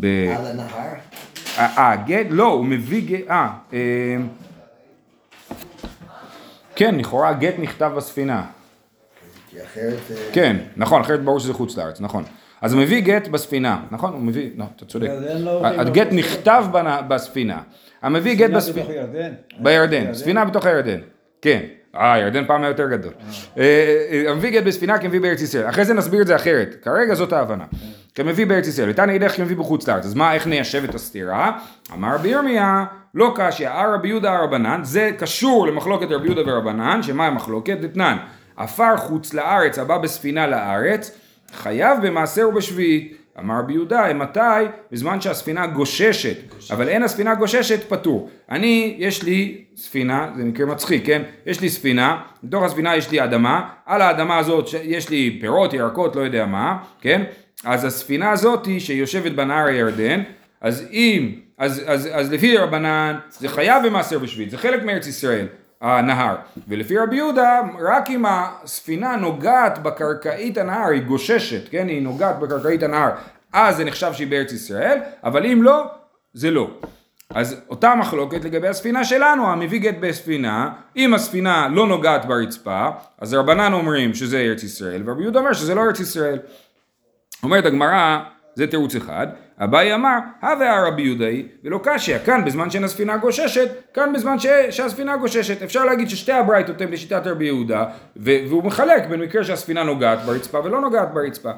ב... 0.00 0.06
על 0.36 0.46
הנהר? 0.46 0.94
אה, 1.58 1.96
גט? 2.06 2.26
לא, 2.30 2.46
הוא 2.46 2.64
מביא 2.64 3.08
גט, 3.08 3.30
אה, 3.30 3.48
אה, 3.72 4.16
כן, 6.76 6.94
לכאורה 6.94 7.32
גט 7.32 7.54
נכתב 7.58 7.92
בספינה. 7.96 8.44
כי 9.50 9.62
אחרת... 9.62 9.98
אה, 10.10 10.16
כן, 10.32 10.56
נכון, 10.76 11.00
אחרת 11.00 11.24
ברור 11.24 11.40
שזה 11.40 11.54
חוץ 11.54 11.76
לארץ, 11.76 12.00
נכון. 12.00 12.24
אז 12.60 12.72
הוא 12.72 12.82
מביא 12.82 13.00
גט 13.00 13.28
בספינה, 13.28 13.82
נכון? 13.90 14.12
הוא 14.12 14.20
מביא, 14.20 14.50
לא, 14.56 14.64
אתה 14.76 14.84
צודק. 14.84 15.08
לא 15.38 15.66
הגט 15.66 16.08
נכתב 16.12 16.64
בספינה. 17.08 17.62
המביא 18.02 18.34
גט 18.34 18.40
ספינה 18.44 18.56
בספינה. 18.58 18.84
בתוך 18.84 18.96
ירדן. 18.96 19.32
בירדן, 19.58 20.14
ספינה 20.14 20.44
בתוך 20.44 20.66
הירדן. 20.66 21.00
כן. 21.42 21.60
אה, 21.96 22.18
ירדן 22.18 22.44
פעם 22.46 22.62
היה 22.62 22.70
יותר 22.70 22.88
גדול. 22.88 23.12
אה, 23.58 23.62
אה, 24.10 24.30
המביא 24.30 24.50
גט 24.50 24.62
בספינה 24.64 24.98
כמביא 24.98 25.20
בארץ 25.20 25.40
ישראל. 25.40 25.68
אחרי 25.68 25.84
זה 25.84 25.94
נסביר 25.94 26.22
את 26.22 26.26
זה 26.26 26.36
אחרת. 26.36 26.76
כרגע 26.82 27.14
זאת 27.14 27.32
ההבנה. 27.32 27.64
כמביא 28.14 28.46
בארץ 28.46 28.66
ישראל. 28.66 28.90
ותנא 28.90 29.12
ידך 29.12 29.36
כמביא 29.36 29.56
בחוץ 29.56 29.88
לארץ. 29.88 30.04
אז 30.04 30.14
מה, 30.14 30.34
איך 30.34 30.46
ניישב 30.46 30.84
את 30.84 30.94
הסתירה? 30.94 31.58
אמר 31.92 32.14
רבי 32.14 32.28
ירמיה, 32.28 32.84
לא 33.14 33.34
קשיא, 33.36 33.68
הר 33.68 33.94
רבי 33.94 34.08
יהודה 34.08 34.38
רבנן, 34.38 34.80
זה 34.84 35.10
קשור 35.18 35.66
למחלוקת 35.66 36.06
רבי 36.10 36.26
יהודה 36.26 36.52
ורבנן, 36.52 37.02
שמה 37.02 37.26
המחלוקת? 37.26 37.76
דתנן. 37.80 38.16
עפר 38.56 38.96
חוץ 38.96 39.34
לארץ 39.34 39.78
הבא 39.78 39.98
בספינה 39.98 40.46
לארץ, 40.46 41.18
חייב 41.52 42.06
במעשר 42.06 42.48
ובשביעית. 42.48 43.23
אמר 43.38 43.58
רבי 43.58 43.72
יהודה, 43.72 44.14
מתי? 44.14 44.40
בזמן 44.92 45.20
שהספינה 45.20 45.66
גוששת, 45.66 46.36
אבל 46.70 46.88
אין 46.88 47.02
הספינה 47.02 47.34
גוששת, 47.34 47.88
פטור. 47.88 48.30
אני, 48.50 48.94
יש 48.98 49.22
לי 49.22 49.64
ספינה, 49.76 50.30
זה 50.36 50.44
מקרה 50.44 50.66
מצחיק, 50.66 51.06
כן? 51.06 51.22
יש 51.46 51.60
לי 51.60 51.68
ספינה, 51.68 52.22
בתוך 52.44 52.64
הספינה 52.64 52.96
יש 52.96 53.10
לי 53.10 53.24
אדמה, 53.24 53.68
על 53.86 54.02
האדמה 54.02 54.38
הזאת 54.38 54.68
יש 54.82 55.10
לי 55.10 55.38
פירות, 55.40 55.72
ירקות, 55.72 56.16
לא 56.16 56.20
יודע 56.20 56.46
מה, 56.46 56.78
כן? 57.00 57.22
אז 57.64 57.84
הספינה 57.84 58.30
הזאת 58.30 58.68
שיושבת 58.78 59.32
בנהר 59.32 59.66
הירדן, 59.66 60.22
אז 60.60 60.88
אם, 60.92 61.32
אז, 61.58 61.82
אז, 61.86 62.08
אז 62.12 62.32
לפי 62.32 62.56
רבנן 62.56 63.16
זה 63.30 63.48
חייב 63.48 63.86
במעשר 63.86 64.18
בשביעית, 64.18 64.50
זה 64.50 64.58
חלק 64.58 64.84
מארץ 64.84 65.06
ישראל. 65.06 65.46
הנהר. 65.80 66.36
ולפי 66.68 66.98
רבי 66.98 67.16
יהודה, 67.16 67.60
רק 67.80 68.10
אם 68.10 68.24
הספינה 68.28 69.16
נוגעת 69.16 69.78
בקרקעית 69.82 70.58
הנהר, 70.58 70.88
היא 70.88 71.02
גוששת, 71.02 71.68
כן? 71.70 71.88
היא 71.88 72.02
נוגעת 72.02 72.38
בקרקעית 72.38 72.82
הנהר, 72.82 73.10
אז 73.52 73.76
זה 73.76 73.84
נחשב 73.84 74.12
שהיא 74.12 74.26
בארץ 74.26 74.52
ישראל, 74.52 74.98
אבל 75.24 75.46
אם 75.46 75.62
לא, 75.62 75.84
זה 76.32 76.50
לא. 76.50 76.70
אז 77.30 77.60
אותה 77.68 77.94
מחלוקת 77.94 78.44
לגבי 78.44 78.68
הספינה 78.68 79.04
שלנו, 79.04 79.46
המביא 79.52 79.80
גט 79.80 79.94
בספינה, 80.00 80.70
אם 80.96 81.14
הספינה 81.14 81.68
לא 81.68 81.86
נוגעת 81.86 82.24
ברצפה, 82.24 82.88
אז 83.18 83.34
רבנן 83.34 83.72
אומרים 83.72 84.14
שזה 84.14 84.38
ארץ 84.38 84.62
ישראל, 84.62 85.02
ורבי 85.06 85.22
יהודה 85.22 85.38
אומר 85.40 85.52
שזה 85.52 85.74
לא 85.74 85.80
ארץ 85.80 86.00
ישראל. 86.00 86.38
אומרת 87.42 87.66
הגמרא, 87.66 88.20
זה 88.54 88.66
תירוץ 88.66 88.96
אחד, 88.96 89.26
אביי 89.58 89.94
אמר, 89.94 90.18
הווה 90.42 90.88
רבי 90.88 91.02
יהודאי, 91.02 91.46
ולא 91.64 91.80
קשיא, 91.82 92.18
כאן 92.18 92.44
בזמן 92.44 92.70
שאין 92.70 92.84
הספינה 92.84 93.16
גוששת, 93.16 93.68
כאן 93.94 94.12
בזמן 94.12 94.38
ש... 94.38 94.46
שהספינה 94.70 95.16
גוששת. 95.16 95.62
אפשר 95.62 95.84
להגיד 95.84 96.08
ששתי 96.08 96.32
הברייתות 96.32 96.80
הן 96.80 96.92
לשיטת 96.92 97.26
רבי 97.26 97.44
יהודה, 97.44 97.84
ו... 98.16 98.30
והוא 98.48 98.64
מחלק 98.64 99.06
בין 99.06 99.20
מקרה 99.20 99.44
שהספינה 99.44 99.82
נוגעת 99.82 100.18
ברצפה 100.26 100.60
ולא 100.64 100.80
נוגעת 100.80 101.14
ברצפה. 101.14 101.50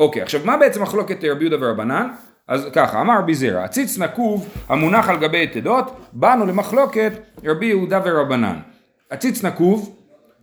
אוקיי, 0.00 0.22
עכשיו 0.22 0.40
מה 0.44 0.56
בעצם 0.56 0.82
מחלוקת 0.82 1.24
רבי 1.24 1.44
יהודה 1.44 1.66
ורבנן? 1.66 2.08
אז 2.48 2.68
ככה, 2.72 3.00
אמר 3.00 3.18
רבי 3.18 3.34
זרע, 3.34 3.64
הציץ 3.64 3.98
נקוב 3.98 4.48
המונח 4.68 5.08
על 5.08 5.16
גבי 5.16 5.42
יתדות, 5.42 5.96
באנו 6.12 6.46
למחלוקת 6.46 7.12
רבי 7.44 7.66
יהודה 7.66 8.00
ורבנן. 8.04 8.56
הציץ 9.10 9.44
נקוב, 9.44 9.96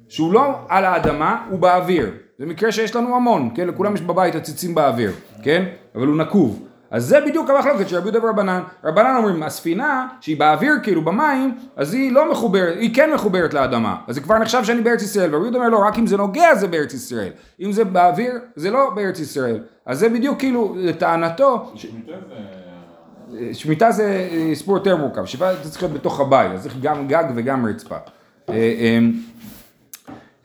שהוא 0.10 0.34
לא 0.34 0.56
על 0.70 0.86
האדמה, 0.86 1.46
הוא 1.50 1.60
באוויר. 1.60 2.12
זה 2.40 2.46
מקרה 2.46 2.72
שיש 2.72 2.96
לנו 2.96 3.16
המון, 3.16 3.50
כן? 3.56 3.68
לכולם 3.68 3.94
יש 3.94 4.02
בבית 4.02 4.36
עציצים 4.36 4.76
באוויר, 4.76 5.12
כן? 5.46 5.64
אבל 5.96 6.08
הוא 6.08 6.18
נקוב. 6.18 6.64
אז 6.92 7.06
זה 7.06 7.22
בדיוק 7.22 7.50
המחלוקת 7.50 7.90
של 7.90 7.96
רבי 7.96 8.10
יהודה 8.10 8.28
ורבנן. 8.28 8.62
רבנן 8.84 9.16
אומרים, 9.18 9.44
הספינה 9.44 10.08
שהיא 10.22 10.40
באוויר 10.40 10.74
כאילו 10.84 11.02
במים, 11.02 11.58
אז 11.76 11.94
היא 11.94 12.12
לא 12.12 12.32
מחוברת, 12.32 12.76
היא 12.80 12.96
כן 12.96 13.14
מחוברת 13.14 13.54
לאדמה. 13.54 13.96
אז 14.08 14.16
זה 14.16 14.22
כבר 14.22 14.38
נחשב 14.38 14.64
שאני 14.64 14.82
בארץ 14.82 15.02
ישראל. 15.02 15.30
ורבי 15.32 15.46
יהודה 15.46 15.58
אומר, 15.58 15.70
לא, 15.70 15.78
רק 15.78 16.00
אם 16.00 16.08
זה 16.08 16.18
נוגע 16.18 16.56
זה 16.56 16.68
בארץ 16.68 16.94
ישראל. 16.94 17.30
אם 17.62 17.72
זה 17.72 17.84
באוויר, 17.84 18.34
זה 18.56 18.72
לא 18.72 18.90
בארץ 18.96 19.20
ישראל. 19.20 19.60
אז 19.86 20.00
זה 20.00 20.10
בדיוק 20.10 20.40
כאילו, 20.40 20.76
לטענתו, 20.78 21.72
שמיטה 21.76 22.12
זה... 22.30 23.54
שמיטה 23.54 23.92
זה 23.92 24.28
אה, 24.32 24.56
סיפור 24.56 24.78
יותר 24.78 24.98
מורכב, 24.98 25.26
שמיטה 25.26 25.54
זה 25.64 25.70
צריך 25.72 25.84
להיות 25.84 25.96
בתוך 25.96 26.20
הבית, 26.20 26.52
אז 26.52 26.62
צריך 26.62 26.76
גם 26.82 27.08
גג 27.08 27.24
וגם 27.36 27.66
רצפה. 27.66 27.98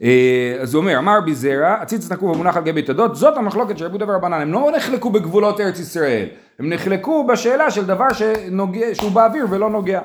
אה, 0.03 0.57
אז 0.61 0.75
הוא 0.75 0.81
אומר, 0.81 0.99
אמר 0.99 1.19
רבי 1.19 1.35
זרע, 1.35 1.73
הציץ 1.73 2.13
נקוב 2.13 2.35
המונח 2.35 2.57
על 2.57 2.65
גבי 2.65 2.83
תדות, 2.83 3.17
זאת 3.17 3.37
המחלוקת 3.37 3.79
של 3.79 3.85
רבי 3.85 3.97
יהודה 3.99 4.13
ורבנן, 4.13 4.41
הם 4.41 4.53
לא 4.53 4.71
נחלקו 4.77 5.11
בגבולות 5.11 5.61
ארץ 5.61 5.79
ישראל, 5.79 6.29
הם 6.59 6.73
נחלקו 6.73 7.27
בשאלה 7.27 7.71
של 7.71 7.87
דבר 7.87 8.13
שנוגע, 8.13 8.95
שהוא 8.95 9.11
באוויר 9.11 9.47
ולא 9.51 9.71
נוגע. 9.71 10.01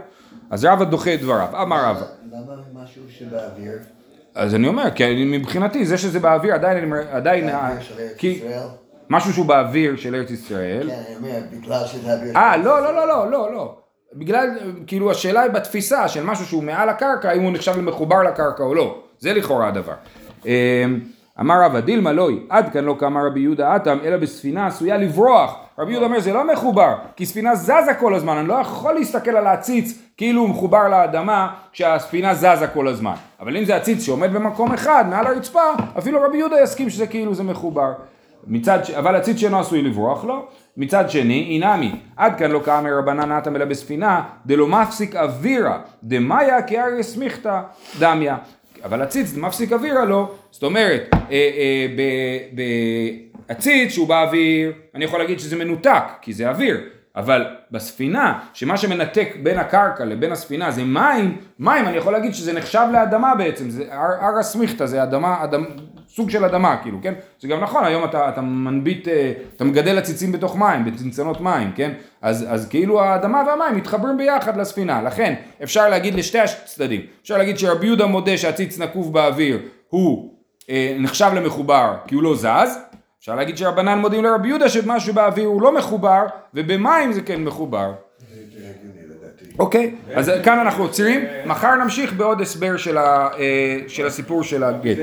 אז 0.50 0.66
רבא 0.66 0.86
דוחה 0.86 1.14
את 1.14 1.22
דבריו, 1.22 1.48
אמר 1.62 1.86
רבא. 1.86 2.06
למה 2.32 2.84
משהו 2.84 3.02
שבאוויר? 3.10 3.78
אז 4.36 4.56
אני 4.56 4.68
אומר, 4.68 4.92
כי 4.96 5.26
מבחינתי 5.26 5.86
זה 5.86 5.98
שזה 5.98 6.20
באוויר 6.20 6.54
עדיין, 6.54 6.94
עדיין, 6.94 7.50
כי 8.18 8.28
ישראל? 8.28 8.60
משהו 9.10 9.34
שהוא 9.34 9.46
באוויר 9.46 9.96
של 9.96 10.16
ארץ 10.16 10.32
ישראל, 10.32 10.90
כן, 10.90 11.02
אני 11.08 11.16
אומר, 11.16 11.40
בגלל 11.52 11.86
שזה 11.86 12.14
אוויר 12.14 12.32
של 12.32 12.38
אה, 12.38 12.58
לא, 12.58 12.82
לא, 12.82 12.94
לא, 12.96 13.08
לא, 13.08 13.32
לא, 13.32 13.54
לא. 13.54 13.78
בגלל, 14.14 14.50
כאילו 14.88 15.12
השאלה 15.12 15.42
היא 15.42 15.52
בתפיסה 15.52 16.08
של 16.08 16.24
משהו 16.24 16.46
שהוא 16.46 16.64
מעל 16.64 16.90
הקרקע, 16.90 17.32
אם 17.32 17.42
הוא 17.42 17.52
נחשב 17.52 17.78
למחובר 17.78 18.24
לקרקע 18.24 18.64
או 18.64 18.76
לא. 18.76 19.05
זה 19.26 19.34
לכאורה 19.34 19.68
הדבר. 19.68 19.94
אה, 20.48 20.86
אמר 21.40 21.62
רבא 21.62 21.80
דילמה 21.80 22.12
לוי, 22.12 22.40
עד 22.50 22.70
כאן 22.74 22.84
לא 22.84 22.96
קמה 23.00 23.24
רבי 23.28 23.40
יהודה 23.40 23.76
אטם, 23.76 23.98
אלא 24.04 24.18
בספינה 24.18 24.68
עשויה 24.68 24.98
לברוח. 24.98 25.56
רבי 25.80 25.92
יהודה 25.92 26.06
אומר 26.06 26.20
זה 26.20 26.34
לא 26.34 26.54
מחובר, 26.54 26.96
כי 27.16 27.26
ספינה 27.26 27.56
זזה 27.56 27.94
כל 28.00 28.16
הזמן, 28.16 28.38
אני 28.38 28.48
לא 28.48 28.54
יכול 28.54 28.94
להסתכל 28.94 29.32
על 29.32 29.48
העציץ 29.48 30.00
כאילו 30.18 30.42
הוא 30.42 30.50
מחובר 30.50 30.88
לאדמה 30.88 31.54
כשהספינה 31.72 32.34
זזה 32.36 32.68
כל 32.74 32.88
הזמן. 32.88 33.14
אבל 33.40 33.58
אם 33.58 33.66
זה 33.66 33.76
עציץ 33.76 34.04
שעומד 34.04 34.34
במקום 34.34 34.74
אחד, 34.74 35.06
מעל 35.10 35.28
הרצפה, 35.28 35.64
אפילו 35.98 36.22
רבי 36.22 36.38
יהודה 36.38 36.56
יסכים 36.64 36.90
שזה 36.90 37.08
כאילו 37.08 37.36
זה 37.36 37.44
מחובר. 37.44 37.92
מצד, 38.48 38.86
ש- 38.86 38.92
אבל 38.92 39.16
עציץ 39.16 39.38
שאינו 39.38 39.60
עשוי 39.60 39.82
לברוח 39.82 40.26
לא. 40.26 40.48
מצד 40.78 41.10
שני, 41.10 41.48
אינמי, 41.62 41.92
עד 42.18 42.38
כאן 42.38 42.52
לא 42.52 42.60
קאמר 42.66 42.98
רבנן 42.98 43.32
נתם 43.32 43.56
אלא 43.56 43.66
בספינה, 43.66 44.22
דלא 44.46 44.68
מפסיק 44.68 45.16
אווירה, 45.16 45.78
דמאיה 46.04 46.62
כאריה 46.62 47.04
סמיכתא 47.04 47.62
דמיה. 48.00 48.38
אבל 48.86 49.02
עציץ 49.02 49.34
מפסיק 49.34 49.72
אווירה 49.74 50.06
לא, 50.06 50.32
זאת 50.52 50.64
אומרת, 50.64 51.10
אה, 51.14 51.18
אה, 51.32 51.88
בעציץ 53.48 53.92
שהוא 53.92 54.08
באוויר, 54.08 54.74
אני 54.96 55.06
יכול 55.06 55.20
להגיד 55.20 55.40
שזה 55.40 55.56
מנותק, 55.56 56.04
כי 56.22 56.34
זה 56.34 56.50
אוויר, 56.50 56.82
אבל 57.16 57.46
בספינה, 57.72 58.40
שמה 58.54 58.78
שמנתק 58.78 59.36
בין 59.44 59.60
הקרקע 59.60 60.06
לבין 60.06 60.32
הספינה 60.32 60.72
זה 60.72 60.84
מים, 60.84 61.38
מים 61.60 61.88
אני 61.88 61.98
יכול 61.98 62.14
להגיד 62.14 62.34
שזה 62.34 62.54
נחשב 62.54 62.88
לאדמה 62.94 63.36
בעצם, 63.36 63.70
זה 63.70 63.84
הר 63.92 64.40
הסמיכתא, 64.40 64.86
זה 64.86 65.04
אדמה, 65.04 65.44
אדמה, 65.44 65.66
סוג 66.10 66.30
של 66.30 66.46
אדמה 66.46 66.78
כאילו, 66.84 66.98
כן? 67.02 67.14
זה 67.40 67.48
גם 67.48 67.60
נכון, 67.60 67.84
היום 67.84 68.04
אתה, 68.04 68.30
אתה 68.30 68.42
מנביט, 68.42 69.08
אה, 69.08 69.34
אתה 69.56 69.64
מגדל 69.64 69.98
עציצים 69.98 70.32
בתוך 70.32 70.58
מים, 70.58 70.86
בצנצנות 70.86 71.42
מים, 71.42 71.72
כן? 71.76 71.92
אז, 72.22 72.46
אז 72.50 72.70
כאילו 72.70 73.02
האדמה 73.02 73.44
והמים 73.48 73.78
מתחברים 73.78 74.18
ביחד 74.18 74.58
לספינה, 74.58 75.02
לכן 75.02 75.34
אפשר 75.64 75.90
להגיד 75.90 76.16
לשתי 76.16 76.40
הצדדים, 76.40 77.02
אפשר 77.22 77.38
להגיד 77.38 77.58
שרבי 77.58 77.86
יהודה 77.86 78.06
מודה 78.06 78.38
שהציץ 78.38 78.80
נקוב 78.80 79.14
באוויר 79.14 79.60
הוא 79.90 80.36
אה, 80.70 80.96
נחשב 81.00 81.32
למחובר 81.36 81.96
כי 82.08 82.16
הוא 82.16 82.24
לא 82.24 82.36
זז, 82.36 82.80
אפשר 83.26 83.36
להגיד 83.36 83.58
שרבנן 83.58 84.00
מודים 84.00 84.24
לרבי 84.24 84.48
יהודה 84.48 84.70
שמשהו 84.70 85.14
באוויר 85.14 85.48
הוא 85.48 85.62
לא 85.62 85.76
מחובר 85.76 86.26
ובמים 86.54 87.14
זה 87.14 87.22
כן 87.22 87.44
מחובר. 87.44 87.92
אוקיי, 89.60 89.96
אז 90.16 90.32
כאן 90.44 90.60
אנחנו 90.60 90.84
עוצרים, 90.84 91.26
מחר 91.46 91.76
נמשיך 91.76 92.14
בעוד 92.14 92.42
הסבר 92.42 92.78
של, 92.78 92.98
אה, 92.98 94.06
הסיפור 94.06 94.44
של 94.44 94.64
הגט. 94.64 94.98